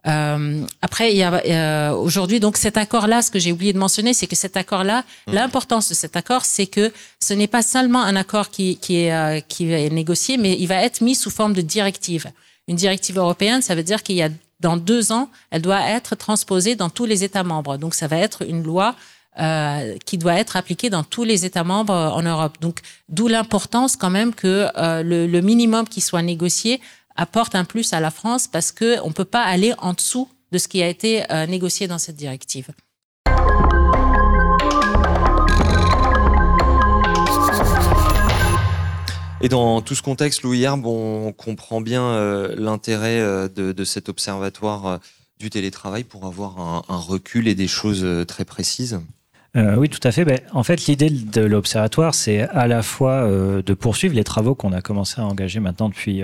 [0.08, 3.22] Euh, après, il y a aujourd'hui donc cet accord-là.
[3.22, 5.34] Ce que j'ai oublié de mentionner, c'est que cet accord-là, mmh.
[5.34, 9.14] l'importance de cet accord, c'est que ce n'est pas seulement un accord qui, qui est
[9.14, 12.32] euh, qui est négocié, mais il va être mis sous forme de directive.
[12.68, 14.30] Une directive européenne, ça veut dire qu'il y a
[14.60, 17.78] dans deux ans, elle doit être transposée dans tous les États membres.
[17.78, 18.96] Donc, ça va être une loi
[19.40, 22.58] euh, qui doit être appliquée dans tous les États membres en Europe.
[22.60, 26.82] Donc, d'où l'importance quand même que euh, le, minimum qui soit négocié
[27.16, 30.58] apporte un plus à la France parce qu'on ne peut pas aller en dessous de
[30.58, 32.68] ce qui a été euh, négocié dans cette directive.
[39.44, 44.08] Et dans tout ce contexte, Louis Herbe, on comprend bien euh, l'intérêt euh, de, cet
[44.08, 45.00] observatoire
[45.40, 49.00] du télétravail pour avoir un, recul et des choses très précises.
[49.56, 50.26] Oui, tout à fait.
[50.26, 54.74] Ben, en fait, l'idée de l'observatoire, c'est à la fois de poursuivre les travaux qu'on
[54.74, 56.24] a commencé à engager maintenant depuis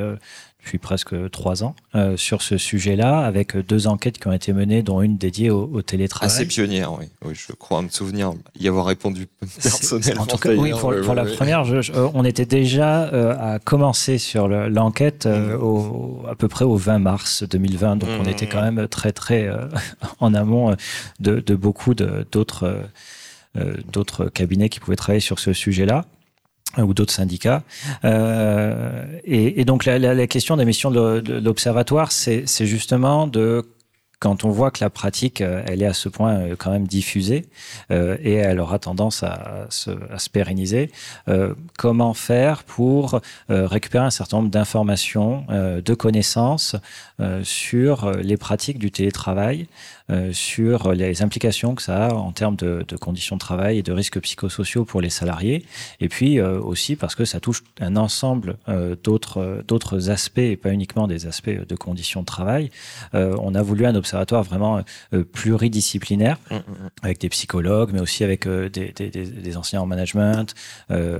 [0.67, 4.83] depuis presque trois ans euh, sur ce sujet-là, avec deux enquêtes qui ont été menées,
[4.83, 6.27] dont une dédiée au, télétravail.
[6.27, 7.05] Assez pionnière, oui.
[7.23, 7.33] oui.
[7.35, 9.27] Je crois me souvenir y avoir répondu
[9.63, 10.23] personnellement.
[10.23, 14.49] En tout cas, oui, pour, la première, euh, on était déjà euh, à commencer sur
[14.49, 16.27] l'enquête mmh.
[16.29, 19.49] à peu près au 20 mars 2020, donc on était quand même très très
[20.19, 20.75] en amont
[21.21, 22.81] de, de beaucoup d'autres
[23.91, 26.05] d'autres cabinets qui pouvaient travailler sur ce sujet-là
[26.77, 27.63] ou d'autres syndicats.
[28.05, 33.65] Euh, et, donc la, question des missions de, l'observatoire, c'est justement de
[34.19, 36.87] quand on voit que la pratique, euh, elle est à ce point euh, quand même
[36.87, 37.45] diffusée
[37.91, 39.91] euh, et elle aura tendance à, se,
[40.31, 40.91] pérenniser,
[41.27, 46.75] euh, comment faire pour euh, récupérer un certain nombre d'informations, de connaissances
[47.43, 49.67] sur les pratiques du télétravail,
[50.31, 53.91] sur les implications que ça a en termes de, de, conditions de travail et de
[53.91, 55.65] risques psychosociaux pour les salariés,
[55.99, 58.57] et puis aussi parce que ça touche un ensemble
[59.03, 62.71] d'autres d'autres aspects et pas uniquement des aspects de conditions de travail.
[63.13, 66.89] on a voulu un observatoire vraiment euh, pluridisciplinaire, mmh, mmh, mmh.
[67.03, 70.53] avec des psychologues, mais aussi avec euh, des, des, des, enseignants en management,
[70.91, 71.19] euh,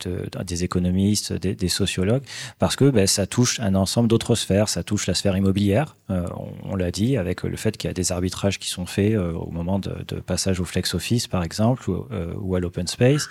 [0.00, 2.22] de, des économistes, des, des, sociologues,
[2.58, 4.68] parce que ben, ça touche un ensemble d'autres sphères.
[4.68, 6.26] Ça touche la sphère immobilière, on,
[6.64, 9.50] on l'a dit, avec le fait qu'il y a des arbitrages qui sont faits au
[9.50, 12.06] moment de, passage au flex office, par exemple, ou,
[12.40, 13.28] ou à l'open space.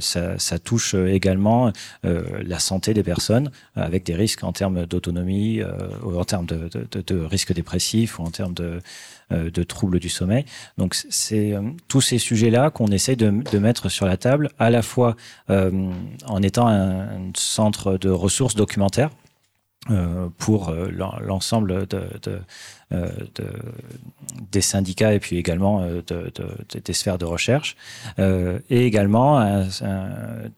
[0.00, 5.60] Ça, ça, touche également la santé des personnes, avec des risques en termes d'autonomie,
[6.02, 8.80] en termes de, de, de risques dépressifs ou en termes de,
[9.32, 10.44] euh, troubles du sommeil.
[10.78, 14.82] Donc c'est euh, tous ces sujets-là qu'on essaie de, mettre sur la table, à la
[14.82, 15.16] fois
[15.50, 15.90] euh,
[16.26, 19.25] en étant un, centre de ressources documentaires euh,
[20.38, 22.40] pour euh, l'ensemble de, de,
[22.92, 23.44] euh, de,
[24.50, 26.32] des syndicats et puis également de,
[26.84, 27.76] des sphères de recherche,
[28.18, 29.64] et également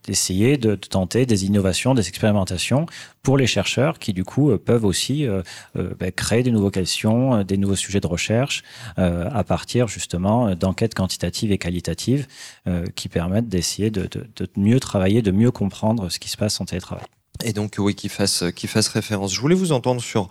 [0.05, 2.87] d'essayer de, tenter des innovations, des expérimentations
[3.23, 5.27] pour les chercheurs qui du coup peuvent aussi
[5.75, 8.63] bah, créer des nouvelles questions, des nouveaux sujets de recherche
[8.97, 12.27] à partir justement d'enquêtes quantitatives et qualitatives
[12.95, 16.65] qui permettent d'essayer de, de mieux travailler, de mieux comprendre ce qui se passe en
[16.65, 17.07] télétravail.
[17.45, 19.33] Et donc, oui, qu'il fasse, qu'il fasse référence.
[19.35, 20.29] Je voulais vous entendre sur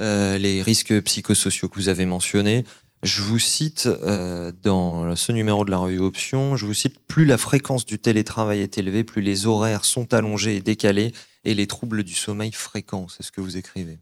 [0.00, 2.64] euh, les risques psychosociaux que vous avez mentionnés.
[3.04, 7.24] Je vous cite euh, dans ce numéro de la revue Option, je vous cite plus
[7.24, 11.12] la fréquence du télétravail est élevée, plus les horaires sont allongés et décalés,
[11.44, 13.06] et les troubles du sommeil fréquents.
[13.08, 13.98] C'est ce que vous écrivez.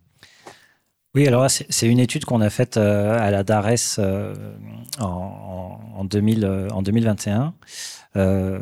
[1.17, 4.35] Oui, alors c'est une étude qu'on a faite euh, à la DARES euh,
[5.01, 7.55] en, en, 2000, en 2021
[8.17, 8.59] euh,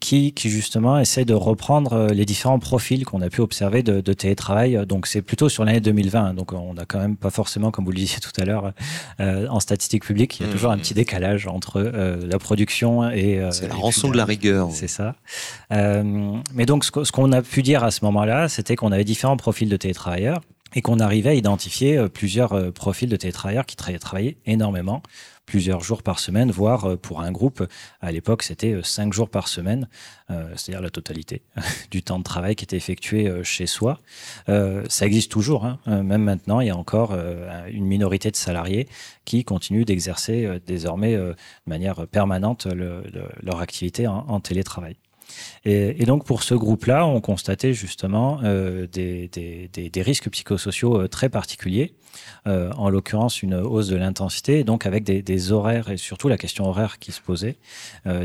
[0.00, 4.00] qui, qui, justement essaie de reprendre euh, les différents profils qu'on a pu observer de,
[4.00, 4.84] de télétravail.
[4.86, 6.34] Donc c'est plutôt sur l'année 2020.
[6.34, 8.72] Donc on n'a quand même pas forcément, comme vous le disiez tout à l'heure,
[9.20, 10.80] euh, en statistique publique, il y a mmh, toujours un mmh.
[10.80, 13.38] petit décalage entre euh, la production et...
[13.38, 14.68] Euh, c'est la rançon de la rigueur.
[14.72, 15.14] C'est ça.
[15.70, 19.68] mais donc ce qu'on a pu dire à ce moment-là, c'était qu'on avait différents profils
[19.68, 20.40] de télétravailleurs
[20.74, 25.02] et qu'on arrivait à identifier plusieurs profils de télétravailleurs qui travaillaient énormément
[25.50, 27.66] plusieurs jours par semaine, voire euh, pour un groupe,
[28.00, 29.88] à l'époque c'était euh, cinq jours par semaine,
[30.30, 31.42] euh, c'est-à-dire la totalité
[31.90, 33.98] du temps de travail qui était effectué chez soi.
[34.46, 35.78] ça existe toujours, hein.
[35.86, 37.14] même maintenant, il y a encore
[37.68, 38.88] une minorité de salariés
[39.24, 41.34] qui continuent d'exercer désormais de
[41.66, 42.66] manière permanente
[43.42, 44.96] leur activité en télétravail.
[45.64, 51.94] Et, donc pour ce groupe-là, on constatait justement euh, des, risques psychosociaux euh, très particuliers,
[52.46, 56.66] euh, en l'occurrence une hausse de l'intensité, donc avec des, horaires, et surtout la question
[56.66, 57.56] horaire qui se posait,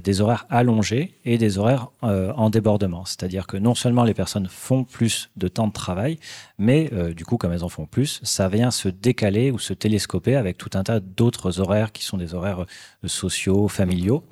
[0.04, 3.06] des horaires allongés et des horaires en débordement.
[3.06, 6.20] C'est-à-dire que non seulement les personnes font plus de temps de travail,
[6.58, 10.36] mais du coup, comme elles en font plus, ça vient se décaler ou se télescoper
[10.36, 12.66] avec tout un tas d'autres horaires qui sont des horaires
[13.06, 14.24] sociaux, familiaux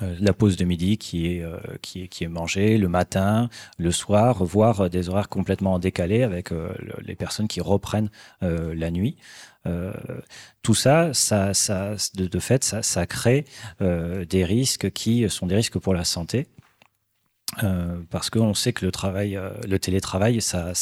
[0.00, 1.44] la pause de midi qui est,
[1.82, 6.50] qui est, qui est mangée le matin, le soir, voire des horaires complètement décalés avec
[7.04, 9.16] les personnes qui reprennent la nuit.
[10.62, 13.44] tout ça, ça, ça de, de, fait, ça, ça crée
[13.80, 16.46] des risques qui sont des risques pour la santé.
[17.62, 20.74] Euh, parce qu'on sait que le travail, euh, le télétravail, ça,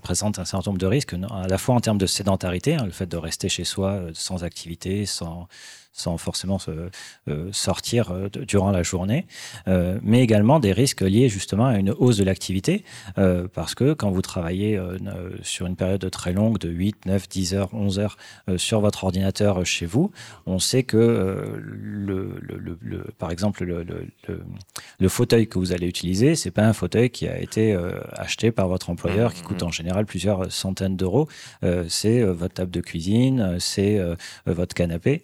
[0.00, 2.92] présente un certain nombre de risques, à la fois en termes de sédentarité, hein, le
[2.92, 5.48] fait de rester chez soi euh, sans activité, sans,
[6.16, 6.58] forcément
[7.50, 9.26] sortir durant la journée,
[9.66, 12.82] mais également des risques liés justement à une hausse de l'activité,
[13.52, 14.80] parce que quand vous travaillez
[15.42, 18.16] sur une période très longue de 8, 9, 10 heures, 11 heures
[18.56, 20.10] sur votre ordinateur chez vous,
[20.46, 21.60] on sait que
[23.18, 23.84] par exemple le,
[24.98, 27.76] le, fauteuil que vous allez utiliser, c'est pas un fauteuil qui a été
[28.12, 31.28] acheté par votre employeur, qui coûte en général plusieurs centaines d'euros.
[31.88, 34.00] c'est votre table de cuisine, c'est
[34.46, 35.22] votre canapé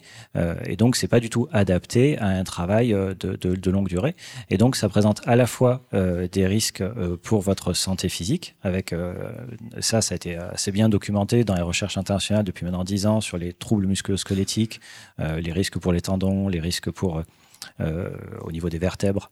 [0.65, 4.15] et donc c'est pas du tout adapté à un travail euh, de, longue durée.
[4.49, 8.55] Et donc ça présente à la fois euh, des risques euh, pour votre santé physique,
[8.63, 8.93] avec
[9.79, 13.21] ça, ça a été assez bien documenté dans les recherches internationales depuis maintenant 10 ans
[13.21, 14.79] sur les troubles musculo-squelettiques,
[15.19, 17.21] les risques pour les tendons, les risques pour
[17.79, 19.31] au niveau des vertèbres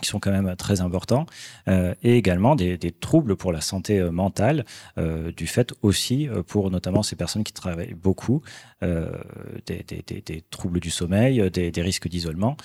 [0.00, 1.26] qui sont quand même très importants,
[1.68, 4.64] euh, et également des, troubles pour la santé euh, mentale,
[4.98, 8.42] euh, du fait aussi, pour notamment ces personnes qui travaillent beaucoup,
[8.82, 12.56] des, troubles du sommeil, des, risques d'isolement,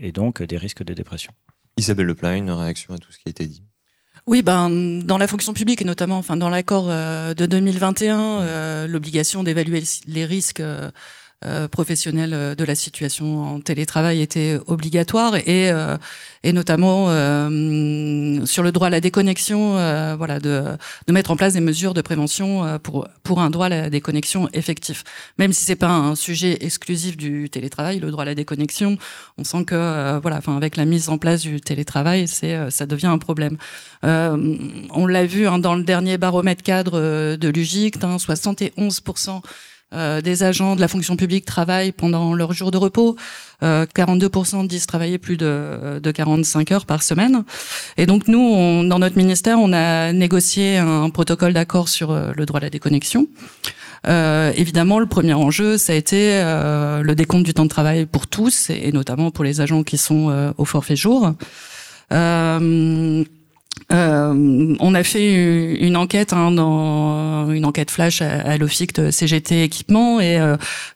[0.00, 1.32] et donc des risques de dépression.
[1.76, 3.62] Isabelle Leplat, une réaction à tout ce qui a été dit?
[4.26, 4.70] Oui, ben
[5.02, 10.60] dans la fonction publique et notamment, enfin dans l'accord de 2021, l'obligation d'évaluer les risques
[10.60, 10.90] euh,
[11.68, 15.96] professionnels euh, de la situation en télétravail était obligatoire et, euh,
[16.42, 17.06] et notamment
[18.46, 19.72] sur le droit à la déconnexion,
[20.16, 20.64] voilà, de,
[21.06, 24.48] de mettre en place des mesures de prévention pour pour un droit à la déconnexion
[24.52, 25.04] effectif.
[25.38, 28.98] Même si c'est pas un sujet exclusif du télétravail, le droit à la déconnexion,
[29.38, 33.06] on sent que voilà, enfin avec la mise en place du télétravail, c'est ça devient
[33.06, 33.56] un problème.
[34.02, 39.40] on l'a vu hein, dans le dernier baromètre cadre de l'UGICT, hein, 71 euh,
[39.92, 43.16] des agents de la fonction publique travaillent pendant leur jour de repos.
[43.62, 47.44] Euh, 42% disent travailler plus de, de 45 heures par semaine.
[47.96, 52.32] Et donc nous, on, dans notre ministère, on a négocié un protocole d'accord sur euh,
[52.36, 53.28] le droit à la déconnexion.
[54.08, 58.06] Euh, évidemment, le premier enjeu, ça a été euh, le décompte du temps de travail
[58.06, 61.32] pour tous, et, et notamment pour les agents qui sont au forfait jour.
[62.12, 63.24] Euh,
[63.92, 70.20] euh, on a fait une enquête hein, dans une enquête flash à, l'OFICT CGT équipement
[70.20, 70.38] et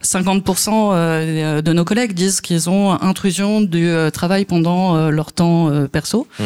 [0.03, 5.87] 50% euh, euh, de nos collègues disent qu'ils ont intrusion du travail pendant leur temps
[5.89, 6.27] perso.
[6.39, 6.45] Mmh.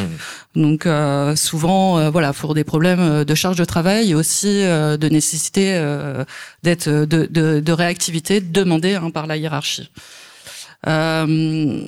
[0.60, 0.88] Donc
[1.36, 5.80] souvent voilà pour des problèmes de charge de travail et aussi de nécessité
[6.62, 9.90] d'être de, de, de, réactivité demandée hein, par la hiérarchie.
[10.86, 11.80] Euh,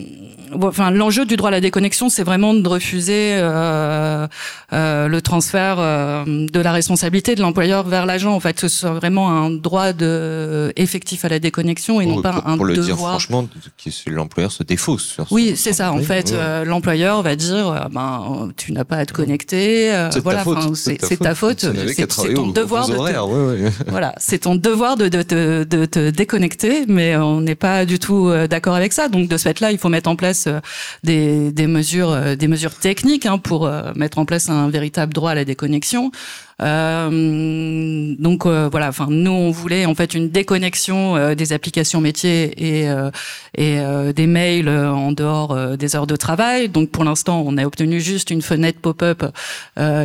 [0.60, 4.26] enfin, l'enjeu du droit à la déconnexion, c'est vraiment de refuser euh,
[4.72, 8.34] euh, le transfert euh, de la responsabilité de l'employeur vers l'agent.
[8.34, 12.42] En fait, ce soit vraiment un droit de effectif à la déconnexion et non pas
[12.46, 13.48] un pour le Dire franchement,
[14.06, 15.26] l'employeur se défausse sur.
[15.30, 15.92] Oui, c'est ça.
[15.92, 19.90] En fait, euh, l'employeur va dire, ben, tu n'as pas à te connecter.
[20.22, 21.66] voilà, c'est ta, faute.
[21.94, 22.94] C'est ton devoir de.
[22.94, 27.84] Te, voilà, c'est ton devoir de, de, de, de te déconnecter, mais on n'est pas
[27.84, 28.74] du tout d'accord
[29.10, 30.60] Donc de ce fait-là, il faut mettre en place euh,
[31.04, 35.12] des, des mesures, euh, des mesures techniques hein, pour euh, mettre en place un véritable
[35.12, 36.10] droit à la déconnexion.
[36.60, 42.00] Euh, donc euh, voilà, enfin nous on voulait en fait une déconnexion euh, des applications
[42.00, 42.88] métiers et
[43.56, 43.78] et
[44.14, 46.68] des mails en dehors des heures de travail.
[46.68, 49.24] Donc pour l'instant on a obtenu juste une fenêtre pop-up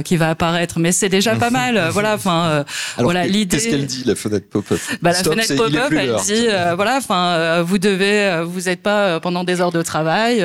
[0.03, 1.89] qui va apparaître, mais c'est déjà pas mal.
[1.91, 2.65] voilà, enfin
[2.97, 3.57] voilà l'idée.
[3.57, 4.79] Qu'est-ce qu'elle dit la fenêtre pop-up?
[5.01, 9.61] Bah, La fenêtre pop-up, elle dit voilà, enfin vous devez, vous n'êtes pas pendant des
[9.61, 10.39] heures de travail.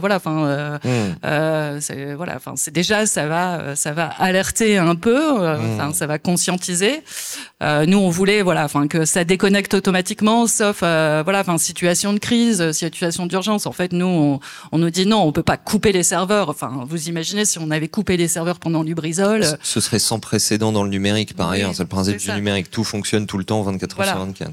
[0.00, 0.78] voilà, enfin
[1.80, 6.18] c'est voilà, enfin c'est déjà ça va ça va alerter un peu Enfin, ça va
[6.18, 7.02] conscientiser.
[7.62, 12.12] Euh, nous, on voulait, voilà, enfin que ça déconnecte automatiquement, sauf, euh, voilà, enfin situation
[12.12, 13.66] de crise, situation d'urgence.
[13.66, 14.40] En fait, nous, on,
[14.72, 16.48] on, nous dit non, on peut pas couper les serveurs.
[16.48, 19.44] Enfin, vous imaginez si on avait coupé les serveurs pendant Lubrizol.
[19.62, 21.74] Ce serait sans précédent dans le numérique, par ailleurs.
[21.74, 22.70] C'est le principe du numérique.
[22.70, 24.52] Tout fonctionne tout le temps, 24 heures sur 24.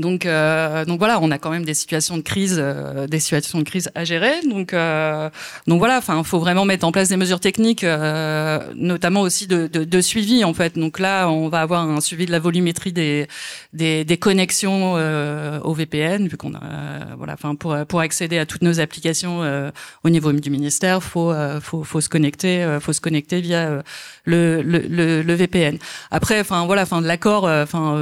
[0.00, 3.58] Donc, euh, donc voilà, on a quand même des situations de crise, euh, des situations
[3.58, 4.40] de crise à gérer.
[4.48, 5.30] Donc, euh,
[5.66, 9.66] donc voilà, enfin, faut vraiment mettre en place des mesures techniques, euh, notamment aussi de,
[9.66, 10.78] de, de, suivi en fait.
[10.78, 13.26] Donc là, on va avoir un suivi de la volumétrie des
[13.72, 16.60] des, des connexions euh, au VPN, vu qu'on a
[17.16, 19.42] voilà, enfin pour pour accéder à toutes nos applications
[20.04, 23.82] au niveau du ministère, faut faut faut se connecter, faut se connecter via
[24.24, 25.78] le, le, le, VPN.
[26.10, 27.96] Après, enfin voilà, enfin l'accord, enfin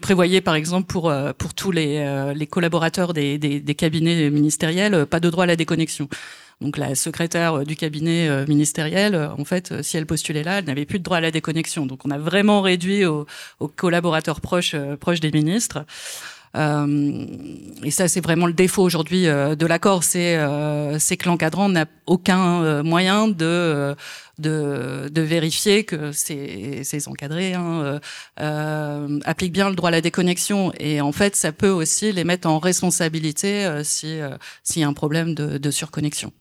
[0.00, 5.44] prévoyé par exemple, pour pour tous les les collaborateurs des, cabinets ministériels, pas de droit
[5.44, 6.08] à la déconnexion.
[6.60, 11.00] Donc la secrétaire du cabinet ministériel, en fait, si elle postulait là, elle n'avait plus
[11.00, 11.86] de droit à la déconnexion.
[11.86, 13.26] Donc on a vraiment réduit aux,
[13.76, 15.84] collaborateurs proches des ministres.
[16.56, 17.26] Euh,
[17.82, 21.86] et ça, c'est vraiment le défaut aujourd'hui euh, de l'accord, c'est euh, que l'encadrant n'a
[22.06, 23.96] aucun moyen de
[25.14, 28.00] vérifier que ces, encadrés hein,
[29.24, 30.72] appliquent bien le droit à la déconnexion.
[30.78, 34.18] Et en fait, ça peut aussi les mettre en responsabilité euh, si
[34.62, 36.32] s'il y a un problème de, de surconnexion.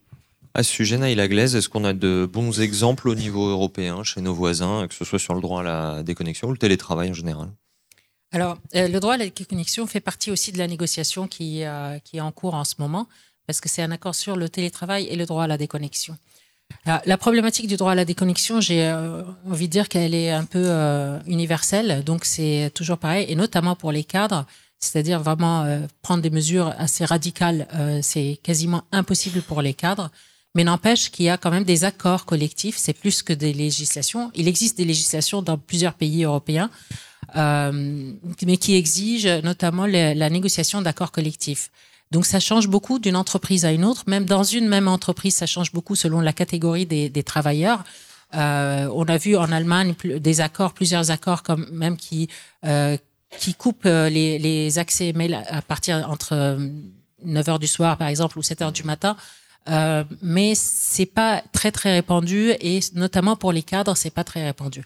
[0.54, 4.20] À ce sujet, Naïla Glaise, est-ce qu'on a de bons exemples au niveau européen, chez
[4.20, 7.14] nos voisins, que ce soit sur le droit à la déconnexion ou le télétravail en
[7.14, 7.48] général?
[8.32, 12.00] Alors, euh, le droit à la connexion fait partie aussi de la négociation qui, euh,
[12.00, 13.08] qui est en cours en ce moment,
[13.46, 16.18] parce que c'est un accord sur le télétravail et le droit à la déconnexion.
[16.86, 20.46] la problématique du droit à la déconnexion, j'ai euh, envie de dire qu'elle est un
[20.46, 20.66] peu
[21.28, 24.46] universelle, donc c'est toujours pareil, et notamment pour les cadres,
[24.80, 25.68] c'est-à-dire vraiment
[26.02, 27.68] prendre des mesures assez radicales,
[28.02, 30.10] c'est quasiment impossible pour les cadres.
[30.56, 34.32] Mais n'empêche qu'il y a quand même des accords collectifs, c'est plus que des législations.
[34.36, 36.96] Il existe des législations dans plusieurs pays européens euh,
[37.36, 41.72] mais qui exige notamment la négociation d'accords collectifs.
[42.12, 44.04] Donc ça change beaucoup d'une entreprise à une autre.
[44.08, 47.84] Même dans une même entreprise, ça change beaucoup selon la catégorie des, des travailleurs.
[48.36, 52.30] Euh, on a vu en Allemagne des accords, plusieurs accords comme même qui
[52.66, 52.98] euh,
[53.40, 56.58] qui coupent euh, les, les accès mail à partir entre
[57.24, 59.16] 9 euh, heures du soir par exemple ou 7 heures du matin.
[59.70, 64.44] Euh, mais c'est pas très très répandu et notamment pour les cadres, c'est pas très
[64.44, 64.84] répandu.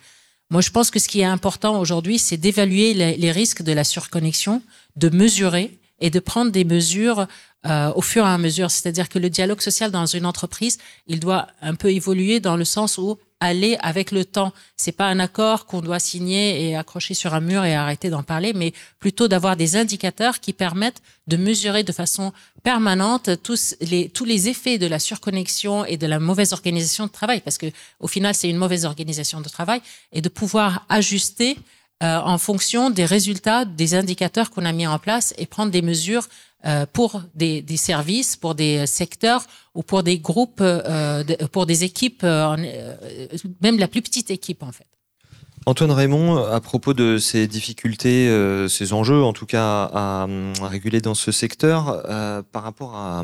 [0.50, 3.84] Moi, je pense que ce qui est important aujourd'hui, c'est d'évaluer les, risques de la
[3.84, 4.62] surconnexion,
[4.96, 7.28] de mesurer et de prendre des mesures
[7.66, 8.70] euh, au fur et à mesure.
[8.70, 10.78] C'est-à-dire que le dialogue social dans une entreprise,
[11.08, 14.54] il doit un peu évoluer dans le sens où aller avec le temps.
[14.78, 18.24] C'est pas un accord qu'on doit signer et accrocher sur un mur et arrêter d'en
[18.24, 22.34] parler, mais plutôt d'avoir des indicateurs qui permettent de mesurer de façon
[22.64, 27.12] permanente tous les, tous les effets de la surconnexion et de la mauvaise organisation de
[27.12, 27.68] travail, parce que
[28.00, 29.82] au final, c'est une mauvaise organisation de travail,
[30.12, 31.58] et de pouvoir ajuster
[32.04, 35.82] euh, en fonction des résultats des indicateurs qu'on a mis en place et prendre des
[35.82, 36.28] mesures
[36.94, 39.46] pour des, services, pour des secteurs
[39.76, 42.56] ou pour des groupes, euh, pour des équipes, euh,
[43.62, 44.88] même la plus petite équipe en fait.
[45.68, 48.30] Antoine Raymond, à propos de ces difficultés,
[48.70, 50.28] ces enjeux en tout cas à,
[50.62, 52.04] réguler dans ce secteur,
[52.52, 53.24] par rapport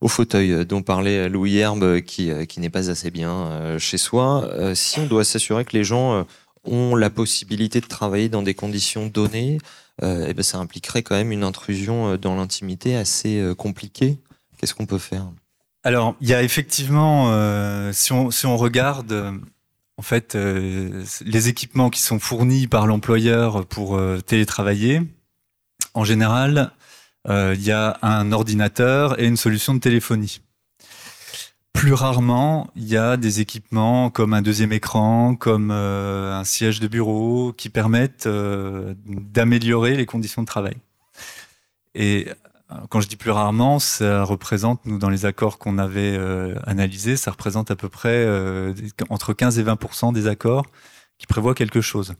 [0.00, 5.06] au fauteuil dont parlait Louis Herbe qui n'est pas assez bien chez soi, si on
[5.06, 6.24] doit s'assurer que les gens
[6.64, 9.58] ont la possibilité de travailler dans des conditions données,
[10.02, 14.18] euh, eh ben ça impliquerait quand même une intrusion euh, dans l'intimité assez euh, compliquée.
[14.58, 15.30] Qu'est-ce qu'on peut faire?
[15.84, 17.28] Alors, il y a effectivement,
[17.92, 19.34] si, on, si on regarde,
[19.98, 25.02] en fait, les équipements qui sont fournis par l'employeur pour télétravailler,
[25.92, 26.72] en général,
[27.28, 30.40] il y a un ordinateur et une solution de téléphonie.
[31.74, 36.78] Plus rarement, il y a des équipements comme un deuxième écran, comme euh, un siège
[36.78, 40.76] de bureau, qui permettent euh, d'améliorer les conditions de travail.
[41.96, 42.28] Et
[42.70, 46.16] euh, quand je dis plus rarement, ça représente, nous, dans les accords qu'on avait
[46.64, 48.24] analysés, ça représente à peu près
[49.10, 50.66] entre 15 et 20% des accords
[51.18, 52.14] qui prévoient quelque chose.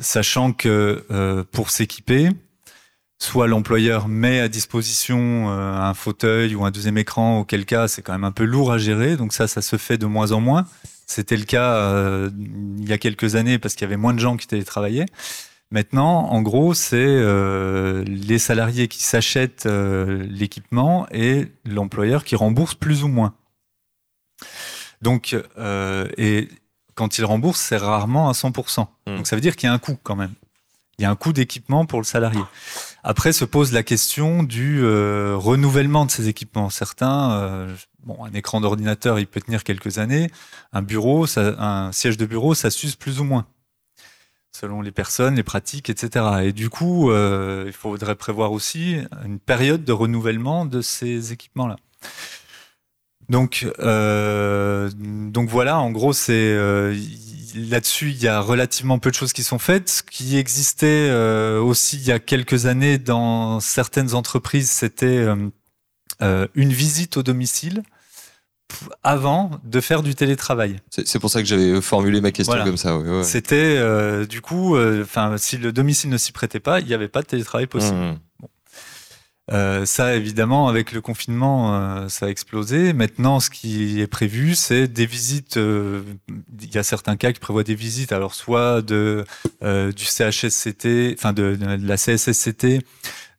[0.00, 2.28] sachant que pour s'équiper,
[3.18, 8.02] soit l'employeur met à disposition euh, un fauteuil ou un deuxième écran, auquel cas c'est
[8.02, 10.40] quand même un peu lourd à gérer, donc ça, ça se fait de moins en
[10.40, 10.66] moins.
[11.06, 12.30] C'était le cas euh,
[12.78, 15.06] il y a quelques années parce qu'il y avait moins de gens qui télétravaillaient.
[15.70, 23.04] Maintenant, en gros, c'est euh, les salariés qui s'achètent l'équipement et l'employeur qui rembourse plus
[23.04, 23.34] ou moins.
[25.02, 25.36] Donc,
[26.16, 26.48] et
[26.94, 28.86] quand il rembourse, c'est rarement à 100%.
[29.06, 29.16] Mmh.
[29.16, 30.32] Donc ça veut dire qu'il y a un coût quand même.
[30.98, 32.40] Il y a un coût d'équipement pour le salarié.
[33.04, 36.68] Après se pose la question du euh, renouvellement de ces équipements.
[36.68, 37.74] Certains, euh,
[38.08, 40.30] un écran d'ordinateur, il peut tenir quelques années.
[40.72, 43.46] Un bureau, un siège de bureau, ça s'use plus ou moins,
[44.52, 46.26] selon les personnes, les pratiques, etc.
[46.42, 51.76] Et du coup, euh, il faudrait prévoir aussi une période de renouvellement de ces équipements-là.
[53.28, 56.56] Donc, donc voilà, en gros, c'est
[57.54, 59.88] là-dessus, il y a relativement peu de choses qui sont faites.
[59.88, 65.36] Ce qui existait euh, aussi il y a quelques années dans certaines entreprises, c'était euh,
[66.22, 67.82] euh, une visite au domicile
[69.02, 70.76] avant de faire du télétravail.
[70.90, 72.98] C'est pour ça que j'avais formulé ma question comme ça.
[73.22, 77.22] C'était du coup, enfin, si le domicile ne s'y prêtait pas, il n'y avait pas
[77.22, 77.96] de télétravail possible.
[77.96, 78.18] Mmh.
[79.50, 82.92] Euh, ça, évidemment, avec le confinement, euh, ça a explosé.
[82.92, 85.56] Maintenant, ce qui est prévu, c'est des visites.
[85.56, 86.02] Euh,
[86.60, 89.24] il y a certains cas qui prévoient des visites, alors soit de
[89.62, 92.84] du CHSCT, enfin de, la CSSCT,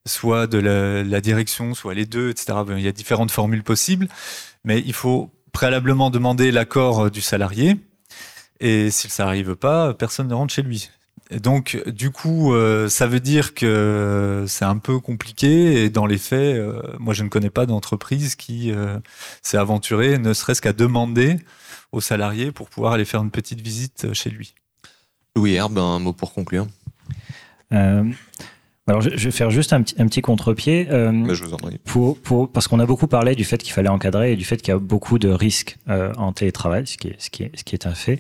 [0.06, 2.60] soit de la, la, direction, soit les deux, etc.
[2.70, 4.08] Il y a différentes formules possibles,
[4.64, 7.78] mais il faut préalablement demander l'accord du salarié.
[8.60, 10.90] Et si le salarié veut pas, personne ne rentre chez lui
[11.38, 15.84] donc, du coup, euh, ça veut dire que c'est un peu compliqué.
[15.84, 18.98] Et dans les faits, euh, moi, je ne connais pas d'entreprise qui euh,
[19.44, 21.38] s'est aventurée, ne serait-ce qu'à demander
[21.92, 24.56] aux salariés pour pouvoir aller faire une petite visite chez lui.
[25.36, 26.66] Louis Herbe, un mot pour conclure.
[27.70, 30.88] alors, je, vais faire juste un petit, un petit contre-pied.
[30.90, 31.78] je vous en prie.
[31.86, 34.58] Pour, pour, parce qu'on a beaucoup parlé du fait qu'il fallait encadrer et du fait
[34.58, 37.64] qu'il y a beaucoup de risques en télétravail, ce qui est, ce qui est, ce
[37.64, 38.20] qui est un fait.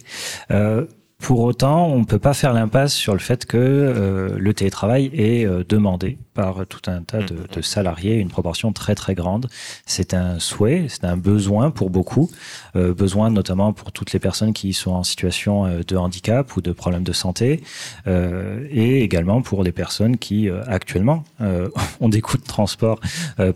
[1.19, 5.11] Pour autant, on ne peut pas faire l'impasse sur le fait que euh, le télétravail
[5.13, 9.49] est euh, demandé par tout un tas de, salariés, une proportion très très grande.
[9.85, 12.31] C'est un souhait, c'est un besoin pour beaucoup,
[12.77, 16.71] euh, besoin notamment pour toutes les personnes qui sont en situation de handicap ou de
[16.71, 17.61] problèmes de santé,
[18.07, 21.25] et également pour les personnes qui actuellement
[21.99, 22.99] ont des coûts de transport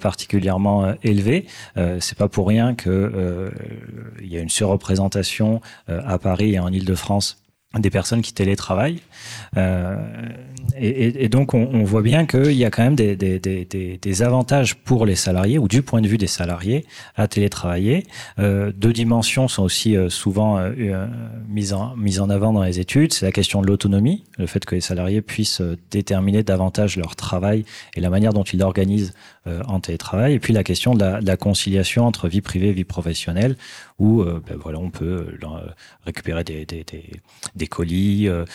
[0.02, 1.46] particulièrement élevés.
[2.00, 3.52] c'est pas pour rien que
[4.22, 7.38] il y a une surreprésentation à Paris et en Île-de-France
[7.80, 9.02] des personnes qui télétravaillent.
[9.58, 9.96] Euh,
[10.78, 13.66] et, et, donc, on, on voit bien qu'il y a quand même des, des, des,
[14.02, 18.06] des, avantages pour les salariés, ou du point de vue des salariés, à télétravailler.
[18.40, 21.08] Euh, deux dimensions sont aussi euh, souvent euh, euh,
[21.48, 23.14] mises, en, mises en avant dans les études.
[23.14, 25.62] C'est la question de l'autonomie, le fait que les salariés puissent
[25.92, 27.66] déterminer davantage leur travail
[27.96, 29.14] et la manière dont ils l'organisent
[29.46, 30.34] en télétravail.
[30.34, 33.58] Et puis la question de la, de la conciliation entre vie privée et vie professionnelle,
[34.00, 35.48] où euh, ben voilà, on peut euh,
[36.06, 37.10] récupérer des, des, des,
[37.56, 38.46] des colis, euh,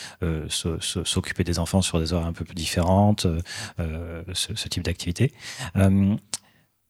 [0.49, 3.27] s'occuper des enfants sur des heures un peu plus différentes,
[3.79, 5.33] ce, ce, type d'activité.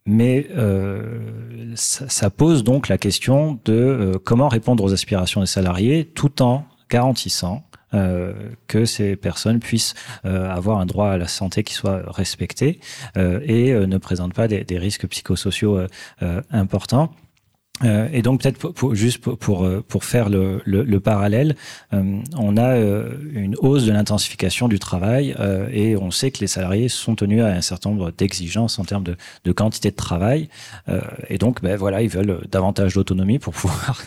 [0.07, 5.47] mais euh, ça, ça, pose donc la question de euh, comment répondre aux aspirations des
[5.47, 8.33] salariés tout en garantissant euh,
[8.67, 9.95] que ces personnes puissent
[10.27, 12.81] euh, avoir un droit à la santé qui soit respecté
[13.17, 15.81] euh, et ne présentent pas des, des risques psychosociaux
[16.51, 17.13] importants.
[17.85, 21.55] Euh, et donc peut-être juste pour, pour, euh, pour faire le, le, le parallèle,
[21.93, 25.35] euh, on a une hausse de l'intensification du travail
[25.73, 29.05] et on sait que les salariés sont tenus à un certain nombre d'exigences en termes
[29.05, 30.49] de, de, quantité de travail.
[31.29, 34.03] Et donc ben, voilà ils veulent davantage d'autonomie pour pouvoir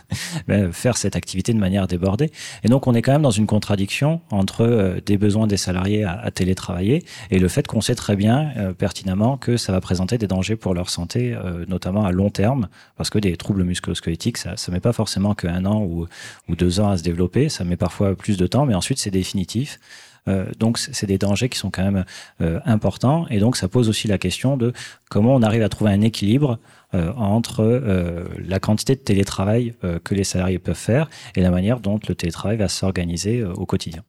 [0.47, 2.32] ben, faire cette activité de manière débordée.
[2.63, 6.30] Et donc on est quand même dans une contradiction entre des besoins des salariés à
[6.32, 10.55] télétravailler et le fait qu'on sait très bien pertinemment que ça va présenter des dangers
[10.55, 11.36] pour leur santé
[11.67, 12.67] notamment à long terme
[12.97, 16.07] parce que des troubles musculo-squelettique, ça ne met pas forcément qu'un an ou,
[16.47, 19.12] ou, deux ans à se développer, ça met parfois plus de temps, mais ensuite c'est
[19.12, 19.80] définitif.
[20.28, 22.05] Euh, donc c'est des dangers qui sont quand même
[22.41, 24.72] euh, importants et donc ça pose aussi la question de
[25.09, 26.59] comment on arrive à trouver un équilibre
[26.93, 31.49] euh, entre euh, la quantité de télétravail euh, que les salariés peuvent faire et la
[31.49, 34.03] manière dont le télétravail va s'organiser au quotidien.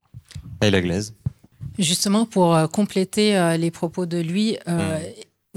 [0.63, 1.15] Et la glaise?
[1.79, 4.73] Justement, pour compléter les propos de lui, mmh.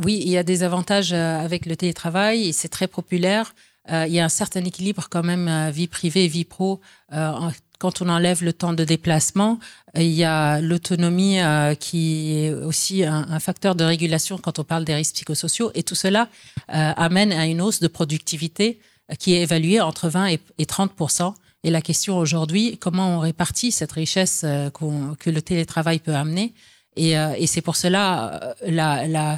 [0.04, 4.13] oui, il y a des avantages avec le télétravail et c'est très populaire euh, il
[4.13, 6.81] y a un certain équilibre quand même euh, vie privée, vie pro.
[7.13, 7.31] Euh,
[7.77, 9.59] quand on enlève le temps de déplacement,
[9.95, 11.39] il y a l'autonomie
[11.77, 15.71] qui est aussi un, facteur de régulation quand on parle des risques psychosociaux.
[15.75, 16.29] Et tout cela
[16.69, 18.79] amène à une hausse de productivité
[19.19, 21.33] qui est évaluée entre 20 et, et 30%
[21.65, 24.45] Et la question aujourd'hui, comment on répartit cette richesse
[24.79, 26.53] que le télétravail peut amener?
[26.95, 29.38] Et, et c'est pour cela la, la euh,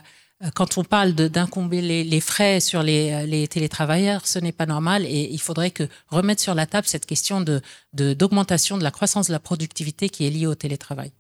[0.53, 4.67] quand on parle d'incomber les, les, frais sur les, euh, les télétravailleurs, ce n'est pas
[4.67, 7.61] normal et il faudrait que remettre sur la table cette question de
[7.93, 11.11] d'augmentation de, de, la croissance de la productivité qui est liée au télétravail.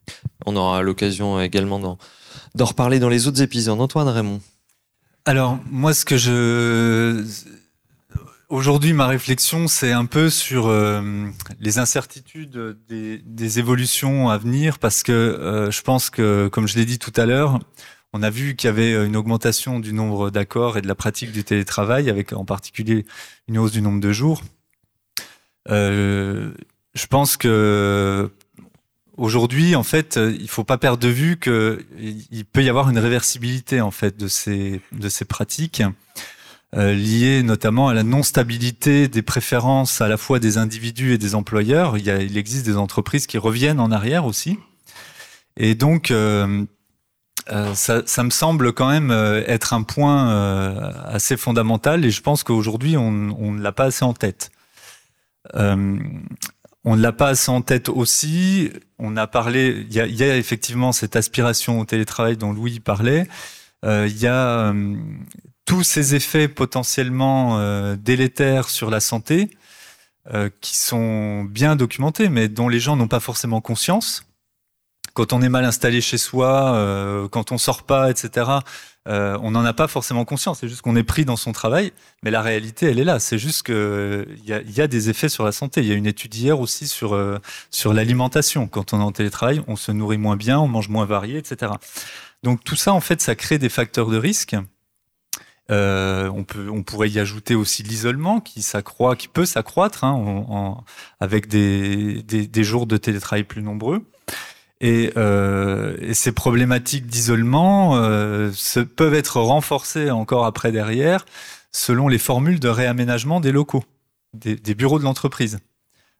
[0.45, 3.79] On aura l'occasion également d'en reparler dans les autres épisodes.
[3.79, 4.41] Antoine Raymond.
[5.25, 7.25] Alors moi, ce que je
[8.49, 11.01] Aujourd'hui, ma réflexion, c'est un peu sur euh,
[11.59, 16.77] les incertitudes des, des, évolutions à venir, parce que euh, je pense que, comme je
[16.77, 17.59] l'ai dit tout à l'heure,
[18.13, 21.31] on a vu qu'il y avait une augmentation du nombre d'accords et de la pratique
[21.31, 23.05] du télétravail, avec en particulier
[23.47, 24.43] une hausse du nombre de jours.
[25.69, 26.51] Euh,
[26.93, 28.31] je pense que
[29.17, 33.81] aujourd'hui, en fait, il faut pas perdre de vue qu'il peut y avoir une réversibilité
[33.81, 35.83] en fait de ces pratiques
[36.75, 41.33] euh, liées notamment à la non-stabilité des préférences à la fois des individus et des
[41.33, 41.97] employeurs.
[41.97, 44.59] Il, y existe des entreprises qui reviennent en arrière aussi,
[45.55, 46.65] et donc euh,
[47.51, 52.11] euh, ça, ça, me semble quand même euh, être un point euh, assez fondamental et
[52.11, 54.51] je pense qu'aujourd'hui on, on ne l'a pas assez en tête.
[55.55, 55.97] Euh,
[56.83, 58.71] on ne l'a pas assez en tête aussi.
[58.99, 63.27] On a parlé, il y y a effectivement cette aspiration au télétravail dont Louis parlait.
[63.83, 64.73] il y a
[65.65, 69.49] tous ces effets potentiellement délétères sur la santé
[70.61, 74.26] qui sont bien documentés, mais dont les gens n'ont pas forcément conscience
[75.17, 78.51] quand on est mal installé chez soi, euh, quand on sort pas, etc.
[79.07, 80.59] Euh, on n'en a pas forcément conscience.
[80.59, 81.91] C'est juste qu'on est pris dans son travail,
[82.21, 83.17] mais la réalité, elle est là.
[83.17, 85.81] C'est juste que il y a, des effets sur la santé.
[85.81, 87.39] Il y a une étude hier aussi sur euh,
[87.71, 88.67] sur l'alimentation.
[88.67, 91.71] Quand on est en télétravail, on se nourrit moins bien, on mange moins varié, etc.
[92.43, 94.55] Donc tout ça, en fait, ça crée des facteurs de risque.
[95.71, 100.77] Euh, on peut, on pourrait y ajouter aussi l'isolement qui s'accroît, qui peut s'accroître hein,
[101.19, 104.05] avec des, des, des jours de télétravail plus nombreux.
[104.79, 108.51] Et, euh, et, ces problématiques d'isolement euh,
[108.95, 111.25] peuvent être renforcées encore après derrière
[111.71, 113.83] selon les formules de réaménagement des locaux,
[114.33, 115.59] des bureaux de l'entreprise.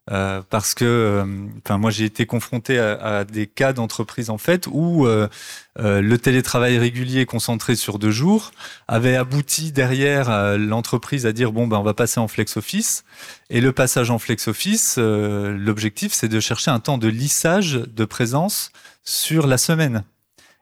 [0.10, 1.26] Euh, parce que, euh,
[1.66, 5.28] enfin, moi j'ai été confronté à, à des cas d'entreprise en fait où euh,
[5.76, 8.52] le télétravail régulier concentré sur deux jours
[8.88, 13.04] avait abouti derrière l'entreprise à dire bon ben on va passer en flex office
[13.50, 18.06] et le passage en flex office, l'objectif c'est de chercher un temps de lissage de
[18.06, 18.72] présence
[19.04, 20.04] sur la semaine.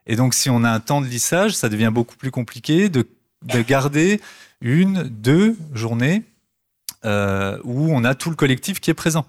[0.06, 3.06] Et donc si on a un temps de lissage, ça devient beaucoup plus compliqué de,
[3.44, 4.20] de garder
[4.60, 6.24] une, deux journées
[7.04, 9.26] euh, où on a tout le collectif qui est présent.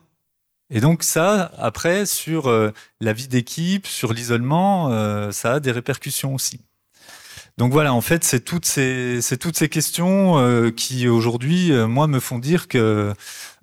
[0.69, 5.71] Et donc ça, après, sur euh, la vie d'équipe, sur l'isolement, euh, ça a des
[5.71, 6.59] répercussions aussi.
[7.57, 12.05] Donc voilà, en fait, c'est toutes ces, c'est toutes ces questions euh, qui aujourd'hui, moi,
[12.07, 13.13] me font dire que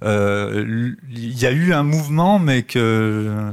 [0.03, 3.53] il y a eu un mouvement, mais que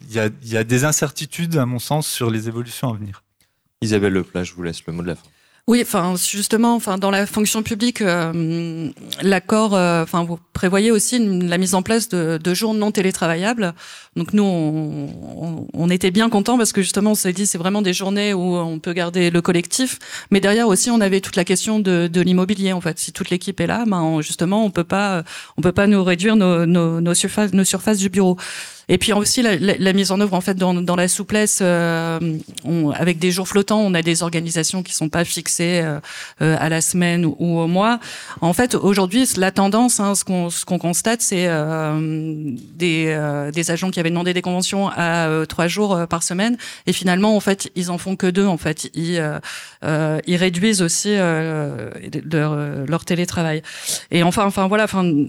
[0.00, 3.24] il y a, y a des incertitudes, à mon sens, sur les évolutions à venir.
[3.80, 5.31] Isabelle Leplat, je vous laisse le mot de la fin.
[5.68, 8.90] Oui, enfin justement, enfin dans la fonction publique, euh,
[9.22, 13.72] l'accord, euh, enfin vous prévoyez aussi la mise en place de, de, jours non télétravaillables.
[14.16, 17.92] Donc nous, on, était bien contents parce que justement, on s'est dit c'est vraiment des
[17.92, 20.00] journées où on peut garder le collectif,
[20.32, 22.98] mais derrière aussi on avait toute la question de, l'immobilier en fait.
[22.98, 25.22] Si toute l'équipe est là, ben justement on peut pas,
[25.56, 28.36] on peut pas nous réduire nos surfaces du bureau.
[28.92, 32.20] Et puis aussi la, mise en œuvre en fait dans, la souplesse, euh,
[32.94, 35.98] avec des jours flottants, on a des organisations qui sont pas fixées euh,
[36.42, 38.00] euh à la semaine ou, au mois.
[38.42, 40.24] En fait, aujourd'hui, la tendance, hein, ce
[40.66, 41.48] qu'on constate, c'est
[42.76, 47.40] des, agents qui avaient demandé des conventions à trois jours par semaine, et finalement, en
[47.40, 48.46] fait, ils en font que deux.
[48.46, 49.22] En fait, ils
[50.36, 53.62] réduisent aussi leur, télétravail.
[54.10, 54.86] Et enfin, enfin voilà,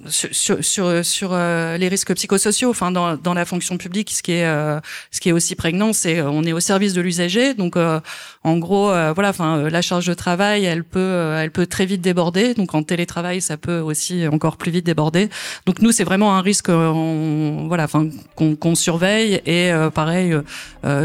[0.09, 4.79] sur, les risques psychosociaux, enfin dans dans la fonction publique, ce qui est euh,
[5.11, 7.53] ce qui est aussi prégnant, c'est euh, on est au service de l'usager.
[7.53, 7.99] Donc euh,
[8.43, 12.55] en gros, voilà, enfin la charge de travail, elle peut elle peut très vite déborder.
[12.55, 15.29] Donc en télétravail, ça peut aussi encore plus vite déborder.
[15.67, 20.33] Donc nous, c'est vraiment un risque, on, voilà, enfin qu'on surveille et pareil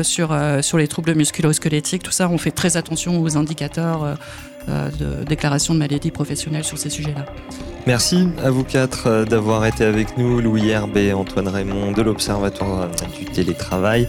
[0.03, 0.29] sur
[0.63, 4.17] sur les troubles musculo-squelettiques, tout ça, on fait très attention aux indicateurs
[4.69, 7.25] de déclaration de maladie professionnelle sur ces sujets-là.
[7.89, 12.03] Merci à vous quatre euh, d'avoir été avec nous, Louis Herbe et Antoine Raymond de
[12.03, 14.07] l'Observatoire du télétravail.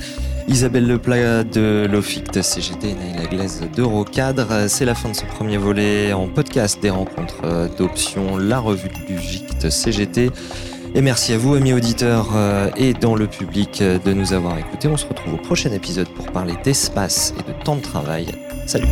[0.49, 4.68] Isabelle Leplat de l'OFICT CGT et Naïla Glaise d'Eurocadre.
[4.68, 8.89] C'est la fin de ce premier volet en podcast des rencontres euh, d'options, la revue
[9.07, 10.30] du GICT CGT.
[10.93, 14.89] Et merci à vous, amis auditeurs euh, et dans le public, de nous avoir écoutés.
[14.89, 18.28] On se retrouve au prochain épisode pour parler d'espace et de temps de travail.
[18.70, 18.86] Salut